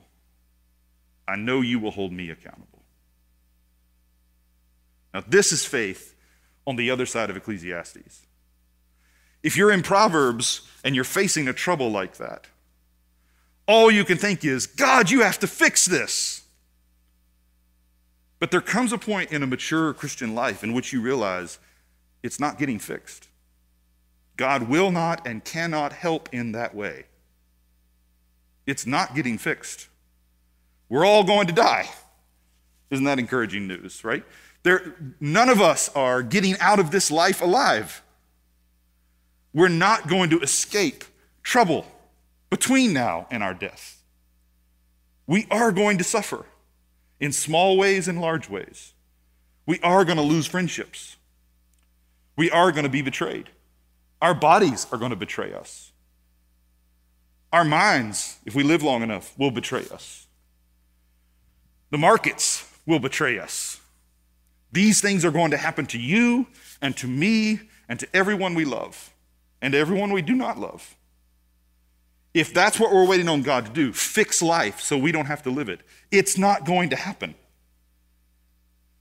I 1.26 1.36
know 1.36 1.62
you 1.62 1.78
will 1.78 1.92
hold 1.92 2.12
me 2.12 2.28
accountable. 2.28 2.82
Now, 5.14 5.24
this 5.26 5.50
is 5.50 5.64
faith 5.64 6.14
on 6.66 6.76
the 6.76 6.90
other 6.90 7.06
side 7.06 7.30
of 7.30 7.38
Ecclesiastes. 7.38 8.26
If 9.42 9.56
you're 9.56 9.72
in 9.72 9.82
Proverbs 9.82 10.68
and 10.84 10.94
you're 10.94 11.04
facing 11.04 11.48
a 11.48 11.54
trouble 11.54 11.90
like 11.90 12.18
that, 12.18 12.48
all 13.66 13.90
you 13.90 14.04
can 14.04 14.18
think 14.18 14.44
is, 14.44 14.66
God, 14.66 15.10
you 15.10 15.22
have 15.22 15.38
to 15.40 15.46
fix 15.46 15.84
this. 15.84 16.42
But 18.38 18.50
there 18.50 18.60
comes 18.60 18.92
a 18.92 18.98
point 18.98 19.30
in 19.30 19.42
a 19.42 19.46
mature 19.46 19.94
Christian 19.94 20.34
life 20.34 20.64
in 20.64 20.72
which 20.72 20.92
you 20.92 21.00
realize 21.00 21.58
it's 22.22 22.40
not 22.40 22.58
getting 22.58 22.78
fixed. 22.78 23.28
God 24.36 24.68
will 24.68 24.90
not 24.90 25.26
and 25.26 25.44
cannot 25.44 25.92
help 25.92 26.28
in 26.32 26.52
that 26.52 26.74
way. 26.74 27.04
It's 28.66 28.86
not 28.86 29.14
getting 29.14 29.38
fixed. 29.38 29.88
We're 30.88 31.04
all 31.04 31.24
going 31.24 31.46
to 31.46 31.52
die. 31.52 31.88
Isn't 32.90 33.04
that 33.04 33.18
encouraging 33.18 33.66
news, 33.68 34.04
right? 34.04 34.24
There, 34.64 34.94
none 35.20 35.48
of 35.48 35.60
us 35.60 35.88
are 35.94 36.22
getting 36.22 36.58
out 36.58 36.78
of 36.78 36.90
this 36.90 37.10
life 37.10 37.40
alive. 37.40 38.02
We're 39.54 39.68
not 39.68 40.08
going 40.08 40.30
to 40.30 40.40
escape 40.40 41.04
trouble 41.42 41.86
between 42.52 42.92
now 42.92 43.26
and 43.30 43.42
our 43.42 43.54
death. 43.54 44.02
We 45.26 45.46
are 45.50 45.72
going 45.72 45.96
to 45.96 46.04
suffer 46.04 46.44
in 47.18 47.32
small 47.32 47.78
ways 47.78 48.08
and 48.08 48.20
large 48.20 48.50
ways. 48.50 48.92
We 49.64 49.80
are 49.80 50.04
going 50.04 50.18
to 50.18 50.22
lose 50.22 50.46
friendships. 50.46 51.16
We 52.36 52.50
are 52.50 52.70
going 52.70 52.82
to 52.82 52.90
be 52.90 53.00
betrayed. 53.00 53.48
Our 54.20 54.34
bodies 54.34 54.86
are 54.92 54.98
going 54.98 55.12
to 55.12 55.16
betray 55.16 55.54
us. 55.54 55.92
Our 57.54 57.64
minds, 57.64 58.36
if 58.44 58.54
we 58.54 58.62
live 58.62 58.82
long 58.82 59.00
enough, 59.02 59.32
will 59.38 59.50
betray 59.50 59.86
us. 59.90 60.26
The 61.88 61.96
markets 61.96 62.70
will 62.84 62.98
betray 62.98 63.38
us. 63.38 63.80
These 64.70 65.00
things 65.00 65.24
are 65.24 65.30
going 65.30 65.52
to 65.52 65.56
happen 65.56 65.86
to 65.86 65.98
you 65.98 66.48
and 66.82 66.94
to 66.98 67.06
me 67.06 67.60
and 67.88 67.98
to 67.98 68.06
everyone 68.14 68.54
we 68.54 68.66
love 68.66 69.10
and 69.62 69.74
everyone 69.74 70.12
we 70.12 70.20
do 70.20 70.34
not 70.34 70.58
love. 70.58 70.96
If 72.34 72.54
that's 72.54 72.80
what 72.80 72.92
we're 72.92 73.06
waiting 73.06 73.28
on 73.28 73.42
God 73.42 73.66
to 73.66 73.72
do, 73.72 73.92
fix 73.92 74.40
life 74.40 74.80
so 74.80 74.96
we 74.96 75.12
don't 75.12 75.26
have 75.26 75.42
to 75.42 75.50
live 75.50 75.68
it, 75.68 75.80
it's 76.10 76.38
not 76.38 76.64
going 76.64 76.90
to 76.90 76.96
happen. 76.96 77.34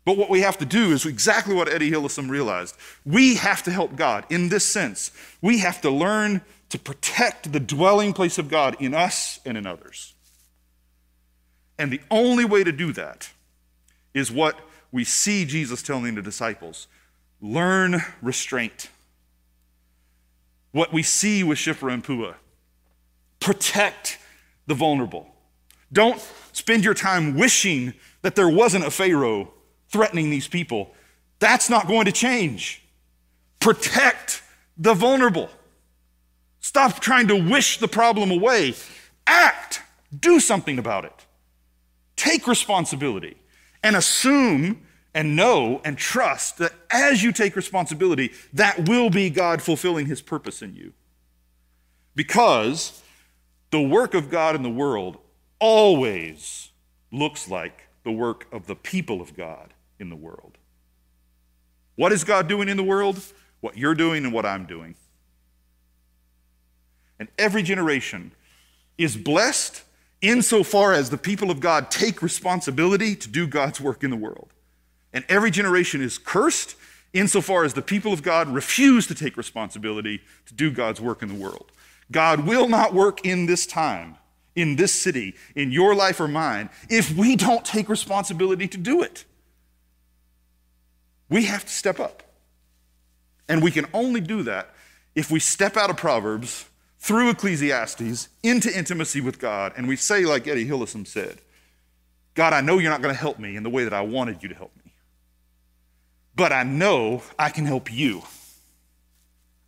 But 0.03 0.17
what 0.17 0.29
we 0.29 0.41
have 0.41 0.57
to 0.57 0.65
do 0.65 0.91
is 0.91 1.05
exactly 1.05 1.53
what 1.53 1.69
Etty 1.69 1.91
Hillesum 1.91 2.29
realized. 2.29 2.75
We 3.05 3.35
have 3.35 3.63
to 3.63 3.71
help 3.71 3.95
God 3.95 4.25
in 4.29 4.49
this 4.49 4.65
sense. 4.65 5.11
We 5.41 5.59
have 5.59 5.79
to 5.81 5.91
learn 5.91 6.41
to 6.69 6.79
protect 6.79 7.51
the 7.51 7.59
dwelling 7.59 8.13
place 8.13 8.37
of 8.37 8.49
God 8.49 8.75
in 8.79 8.93
us 8.93 9.39
and 9.45 9.57
in 9.57 9.67
others. 9.67 10.13
And 11.77 11.91
the 11.91 12.01
only 12.09 12.45
way 12.45 12.63
to 12.63 12.71
do 12.71 12.91
that 12.93 13.29
is 14.13 14.31
what 14.31 14.59
we 14.91 15.03
see 15.03 15.45
Jesus 15.45 15.81
telling 15.81 16.15
the 16.15 16.21
disciples 16.21 16.87
learn 17.41 18.01
restraint. 18.21 18.89
What 20.71 20.93
we 20.93 21.03
see 21.03 21.43
with 21.43 21.57
Shiphrah 21.57 21.93
and 21.93 22.03
Puah 22.03 22.35
protect 23.41 24.17
the 24.67 24.73
vulnerable. 24.73 25.27
Don't 25.91 26.21
spend 26.53 26.85
your 26.85 26.93
time 26.93 27.35
wishing 27.35 27.93
that 28.21 28.35
there 28.35 28.47
wasn't 28.47 28.85
a 28.85 28.91
Pharaoh 28.91 29.51
threatening 29.89 30.29
these 30.29 30.47
people. 30.47 30.93
That's 31.39 31.69
not 31.69 31.87
going 31.87 32.05
to 32.05 32.13
change. 32.13 32.81
Protect 33.59 34.41
the 34.77 34.93
vulnerable. 34.93 35.49
Stop 36.61 36.99
trying 36.99 37.27
to 37.27 37.35
wish 37.35 37.79
the 37.79 37.87
problem 37.87 38.31
away. 38.31 38.75
Act. 39.27 39.81
Do 40.17 40.39
something 40.39 40.79
about 40.79 41.05
it. 41.05 41.25
Take 42.15 42.47
responsibility 42.47 43.37
and 43.83 43.95
assume 43.95 44.81
and 45.13 45.35
know 45.35 45.81
and 45.83 45.97
trust 45.97 46.57
that 46.59 46.73
as 46.89 47.23
you 47.23 47.31
take 47.31 47.55
responsibility, 47.55 48.31
that 48.53 48.87
will 48.87 49.09
be 49.09 49.29
God 49.29 49.61
fulfilling 49.61 50.05
his 50.05 50.21
purpose 50.21 50.61
in 50.61 50.75
you. 50.75 50.93
Because 52.15 53.01
the 53.71 53.81
work 53.81 54.13
of 54.13 54.29
God 54.29 54.55
in 54.55 54.63
the 54.63 54.69
world 54.69 55.17
always 55.59 56.69
looks 57.11 57.49
like 57.49 57.87
the 58.03 58.11
work 58.11 58.47
of 58.51 58.67
the 58.67 58.75
people 58.75 59.21
of 59.21 59.35
God 59.35 59.73
in 59.99 60.09
the 60.09 60.15
world. 60.15 60.57
What 61.95 62.11
is 62.11 62.23
God 62.23 62.47
doing 62.47 62.69
in 62.69 62.77
the 62.77 62.83
world? 62.83 63.21
What 63.59 63.77
you're 63.77 63.95
doing 63.95 64.25
and 64.25 64.33
what 64.33 64.45
I'm 64.45 64.65
doing. 64.65 64.95
And 67.19 67.29
every 67.37 67.61
generation 67.61 68.31
is 68.97 69.15
blessed 69.15 69.83
insofar 70.21 70.93
as 70.93 71.09
the 71.09 71.17
people 71.17 71.51
of 71.51 71.59
God 71.59 71.91
take 71.91 72.21
responsibility 72.21 73.15
to 73.15 73.27
do 73.27 73.47
God's 73.47 73.79
work 73.79 74.03
in 74.03 74.09
the 74.09 74.17
world. 74.17 74.49
And 75.13 75.25
every 75.29 75.51
generation 75.51 76.01
is 76.01 76.17
cursed 76.17 76.75
insofar 77.13 77.63
as 77.63 77.73
the 77.73 77.81
people 77.81 78.13
of 78.13 78.23
God 78.23 78.47
refuse 78.47 79.05
to 79.07 79.15
take 79.15 79.37
responsibility 79.37 80.21
to 80.45 80.53
do 80.53 80.71
God's 80.71 81.01
work 81.01 81.21
in 81.21 81.29
the 81.29 81.35
world. 81.35 81.71
God 82.11 82.45
will 82.45 82.67
not 82.67 82.93
work 82.93 83.25
in 83.25 83.45
this 83.45 83.65
time, 83.65 84.17
in 84.55 84.75
this 84.75 84.93
city, 84.93 85.35
in 85.55 85.71
your 85.71 85.95
life 85.95 86.19
or 86.19 86.27
mine, 86.27 86.69
if 86.89 87.15
we 87.15 87.35
don't 87.35 87.65
take 87.65 87.89
responsibility 87.89 88.67
to 88.67 88.77
do 88.77 89.01
it. 89.01 89.25
We 91.29 91.45
have 91.45 91.63
to 91.63 91.71
step 91.71 91.99
up. 91.99 92.23
And 93.47 93.63
we 93.63 93.71
can 93.71 93.85
only 93.93 94.21
do 94.21 94.43
that 94.43 94.73
if 95.15 95.31
we 95.31 95.39
step 95.39 95.77
out 95.77 95.89
of 95.89 95.97
Proverbs 95.97 96.69
through 96.99 97.29
Ecclesiastes 97.31 98.29
into 98.43 98.77
intimacy 98.77 99.21
with 99.21 99.39
God, 99.39 99.73
and 99.75 99.87
we 99.87 99.95
say, 99.95 100.23
like 100.25 100.47
Etty 100.47 100.67
Hillesum 100.67 101.07
said, 101.07 101.39
God, 102.33 102.53
I 102.53 102.61
know 102.61 102.77
you're 102.77 102.91
not 102.91 103.01
going 103.01 103.13
to 103.13 103.19
help 103.19 103.39
me 103.39 103.55
in 103.55 103.63
the 103.63 103.69
way 103.69 103.83
that 103.83 103.93
I 103.93 104.01
wanted 104.01 104.43
you 104.43 104.49
to 104.49 104.55
help 104.55 104.71
me, 104.85 104.93
but 106.35 106.51
I 106.51 106.63
know 106.63 107.23
I 107.37 107.49
can 107.49 107.65
help 107.65 107.91
you. 107.91 108.21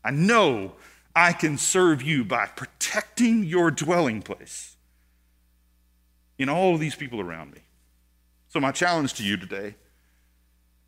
I 0.03 0.11
know 0.11 0.73
I 1.15 1.33
can 1.33 1.57
serve 1.57 2.01
you 2.01 2.25
by 2.25 2.47
protecting 2.47 3.43
your 3.43 3.69
dwelling 3.71 4.21
place 4.21 4.75
in 6.37 6.49
all 6.49 6.73
of 6.73 6.79
these 6.79 6.95
people 6.95 7.21
around 7.21 7.53
me. 7.53 7.61
So, 8.49 8.59
my 8.59 8.71
challenge 8.71 9.13
to 9.15 9.23
you 9.23 9.37
today 9.37 9.75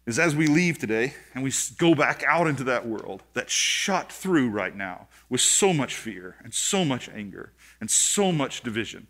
is 0.05 0.19
as 0.19 0.35
we 0.35 0.47
leave 0.47 0.77
today 0.77 1.13
and 1.33 1.43
we 1.43 1.51
go 1.77 1.95
back 1.95 2.23
out 2.27 2.47
into 2.47 2.63
that 2.65 2.87
world 2.87 3.23
that's 3.33 3.51
shot 3.51 4.11
through 4.11 4.49
right 4.49 4.75
now 4.75 5.07
with 5.29 5.41
so 5.41 5.73
much 5.73 5.95
fear 5.95 6.35
and 6.43 6.53
so 6.53 6.85
much 6.85 7.09
anger 7.09 7.51
and 7.79 7.89
so 7.89 8.31
much 8.31 8.61
division, 8.61 9.07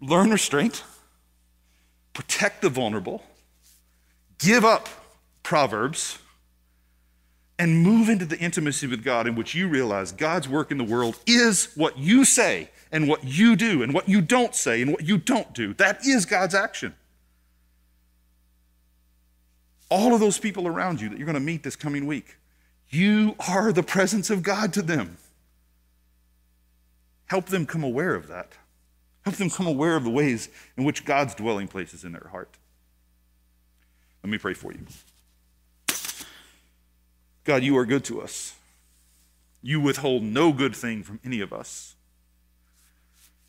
learn 0.00 0.30
restraint, 0.30 0.84
protect 2.12 2.62
the 2.62 2.70
vulnerable, 2.70 3.22
give 4.38 4.64
up 4.64 4.88
Proverbs, 5.42 6.18
and 7.60 7.80
move 7.84 8.08
into 8.08 8.24
the 8.24 8.38
intimacy 8.38 8.88
with 8.88 9.04
God 9.04 9.28
in 9.28 9.36
which 9.36 9.54
you 9.54 9.68
realize 9.68 10.10
God's 10.10 10.48
work 10.48 10.72
in 10.72 10.78
the 10.78 10.84
world 10.84 11.20
is 11.26 11.72
what 11.76 11.96
you 11.96 12.24
say 12.24 12.70
and 12.90 13.06
what 13.06 13.22
you 13.22 13.54
do 13.54 13.84
and 13.84 13.94
what 13.94 14.08
you 14.08 14.20
don't 14.20 14.56
say 14.56 14.82
and 14.82 14.90
what 14.90 15.04
you 15.04 15.16
don't 15.16 15.54
do. 15.54 15.74
That 15.74 16.04
is 16.04 16.26
God's 16.26 16.56
action 16.56 16.94
all 19.90 20.14
of 20.14 20.20
those 20.20 20.38
people 20.38 20.66
around 20.66 21.00
you 21.00 21.08
that 21.08 21.18
you're 21.18 21.26
going 21.26 21.34
to 21.34 21.40
meet 21.40 21.62
this 21.62 21.76
coming 21.76 22.06
week. 22.06 22.36
You 22.88 23.34
are 23.48 23.72
the 23.72 23.82
presence 23.82 24.30
of 24.30 24.42
God 24.42 24.72
to 24.74 24.82
them. 24.82 25.18
Help 27.26 27.46
them 27.46 27.66
come 27.66 27.84
aware 27.84 28.14
of 28.14 28.28
that. 28.28 28.52
Help 29.22 29.36
them 29.36 29.50
come 29.50 29.66
aware 29.66 29.96
of 29.96 30.04
the 30.04 30.10
ways 30.10 30.48
in 30.76 30.84
which 30.84 31.04
God's 31.04 31.34
dwelling 31.34 31.68
place 31.68 31.92
is 31.92 32.04
in 32.04 32.12
their 32.12 32.28
heart. 32.30 32.56
Let 34.22 34.30
me 34.30 34.38
pray 34.38 34.54
for 34.54 34.72
you. 34.72 34.86
God, 37.44 37.62
you 37.62 37.76
are 37.78 37.86
good 37.86 38.04
to 38.04 38.20
us. 38.20 38.54
You 39.62 39.80
withhold 39.80 40.22
no 40.22 40.52
good 40.52 40.74
thing 40.74 41.02
from 41.02 41.20
any 41.24 41.40
of 41.40 41.52
us. 41.52 41.94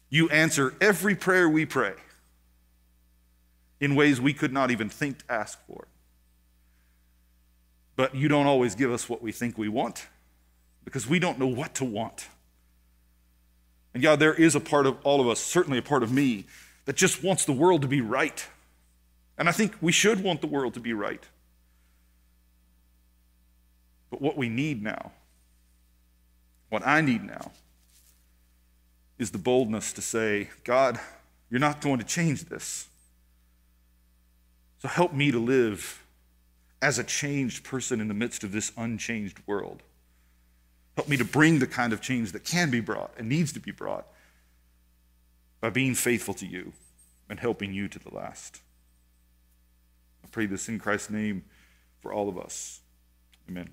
You 0.10 0.30
answer 0.30 0.74
every 0.82 1.16
prayer 1.16 1.48
we 1.48 1.66
pray 1.66 1.94
in 3.80 3.96
ways 3.96 4.20
we 4.20 4.34
could 4.34 4.54
not 4.54 4.72
even 4.72 4.90
think 4.90 5.20
to 5.20 5.34
ask 5.34 5.60
for. 5.66 5.88
But 7.96 8.16
you 8.16 8.28
don't 8.28 8.46
always 8.46 8.76
give 8.76 8.92
us 8.92 9.08
what 9.08 9.22
we 9.22 9.32
think 9.32 9.58
we 9.58 9.70
want 9.70 10.08
because 10.84 11.08
we 11.08 11.20
don't 11.20 11.40
know 11.40 11.48
what 11.48 11.76
to 11.76 11.86
want. 11.86 12.28
And 13.94 14.02
God, 14.02 14.20
there 14.20 14.34
is 14.34 14.56
a 14.56 14.60
part 14.60 14.86
of 14.86 14.98
all 15.04 15.20
of 15.20 15.28
us, 15.28 15.40
certainly 15.40 15.78
a 15.78 15.82
part 15.82 16.04
of 16.04 16.12
me, 16.12 16.46
that 16.86 16.96
just 16.96 17.24
wants 17.24 17.46
the 17.46 17.52
world 17.52 17.82
to 17.82 17.88
be 17.88 18.02
right. 18.02 18.48
And 19.38 19.50
I 19.50 19.52
think 19.52 19.74
we 19.82 19.92
should 19.92 20.24
want 20.24 20.42
the 20.42 20.48
world 20.48 20.74
to 20.76 20.80
be 20.80 20.94
right. 20.94 21.24
But 24.12 24.22
what 24.22 24.38
we 24.38 24.50
need 24.50 24.84
now, 24.84 25.14
what 26.70 26.86
I 26.86 27.02
need 27.02 27.24
now, 27.24 27.52
is 29.18 29.32
the 29.32 29.38
boldness 29.40 29.94
to 29.94 30.02
say, 30.02 30.50
God, 30.64 31.00
you're 31.50 31.60
not 31.60 31.82
going 31.82 32.00
to 32.00 32.06
change 32.06 32.46
this. 32.46 32.88
So 34.80 34.88
help 34.88 35.14
me 35.14 35.32
to 35.32 35.40
live 35.40 36.04
as 36.82 37.00
a 37.00 37.04
changed 37.04 37.64
person 37.64 38.02
in 38.02 38.08
the 38.08 38.14
midst 38.14 38.44
of 38.44 38.52
this 38.52 38.72
unchanged 38.78 39.40
world. 39.46 39.82
Help 40.96 41.08
me 41.08 41.18
to 41.18 41.26
bring 41.26 41.60
the 41.60 41.68
kind 41.68 41.94
of 41.94 42.02
change 42.02 42.32
that 42.34 42.44
can 42.44 42.70
be 42.70 42.80
brought 42.80 43.12
and 43.18 43.30
needs 43.30 43.54
to 43.54 43.60
be 43.60 43.72
brought 43.72 44.08
by 45.62 45.70
being 45.70 45.94
faithful 45.94 46.34
to 46.34 46.46
you 46.46 46.74
and 47.30 47.40
helping 47.40 47.74
you 47.74 47.88
to 47.88 48.00
the 48.00 48.14
last. 48.14 48.60
I 50.24 50.28
pray 50.32 50.48
this 50.48 50.68
in 50.68 50.80
Christ's 50.80 51.12
name 51.12 51.44
for 52.02 52.12
all 52.12 52.28
of 52.28 52.38
us. 52.38 52.82
Amen. 53.48 53.70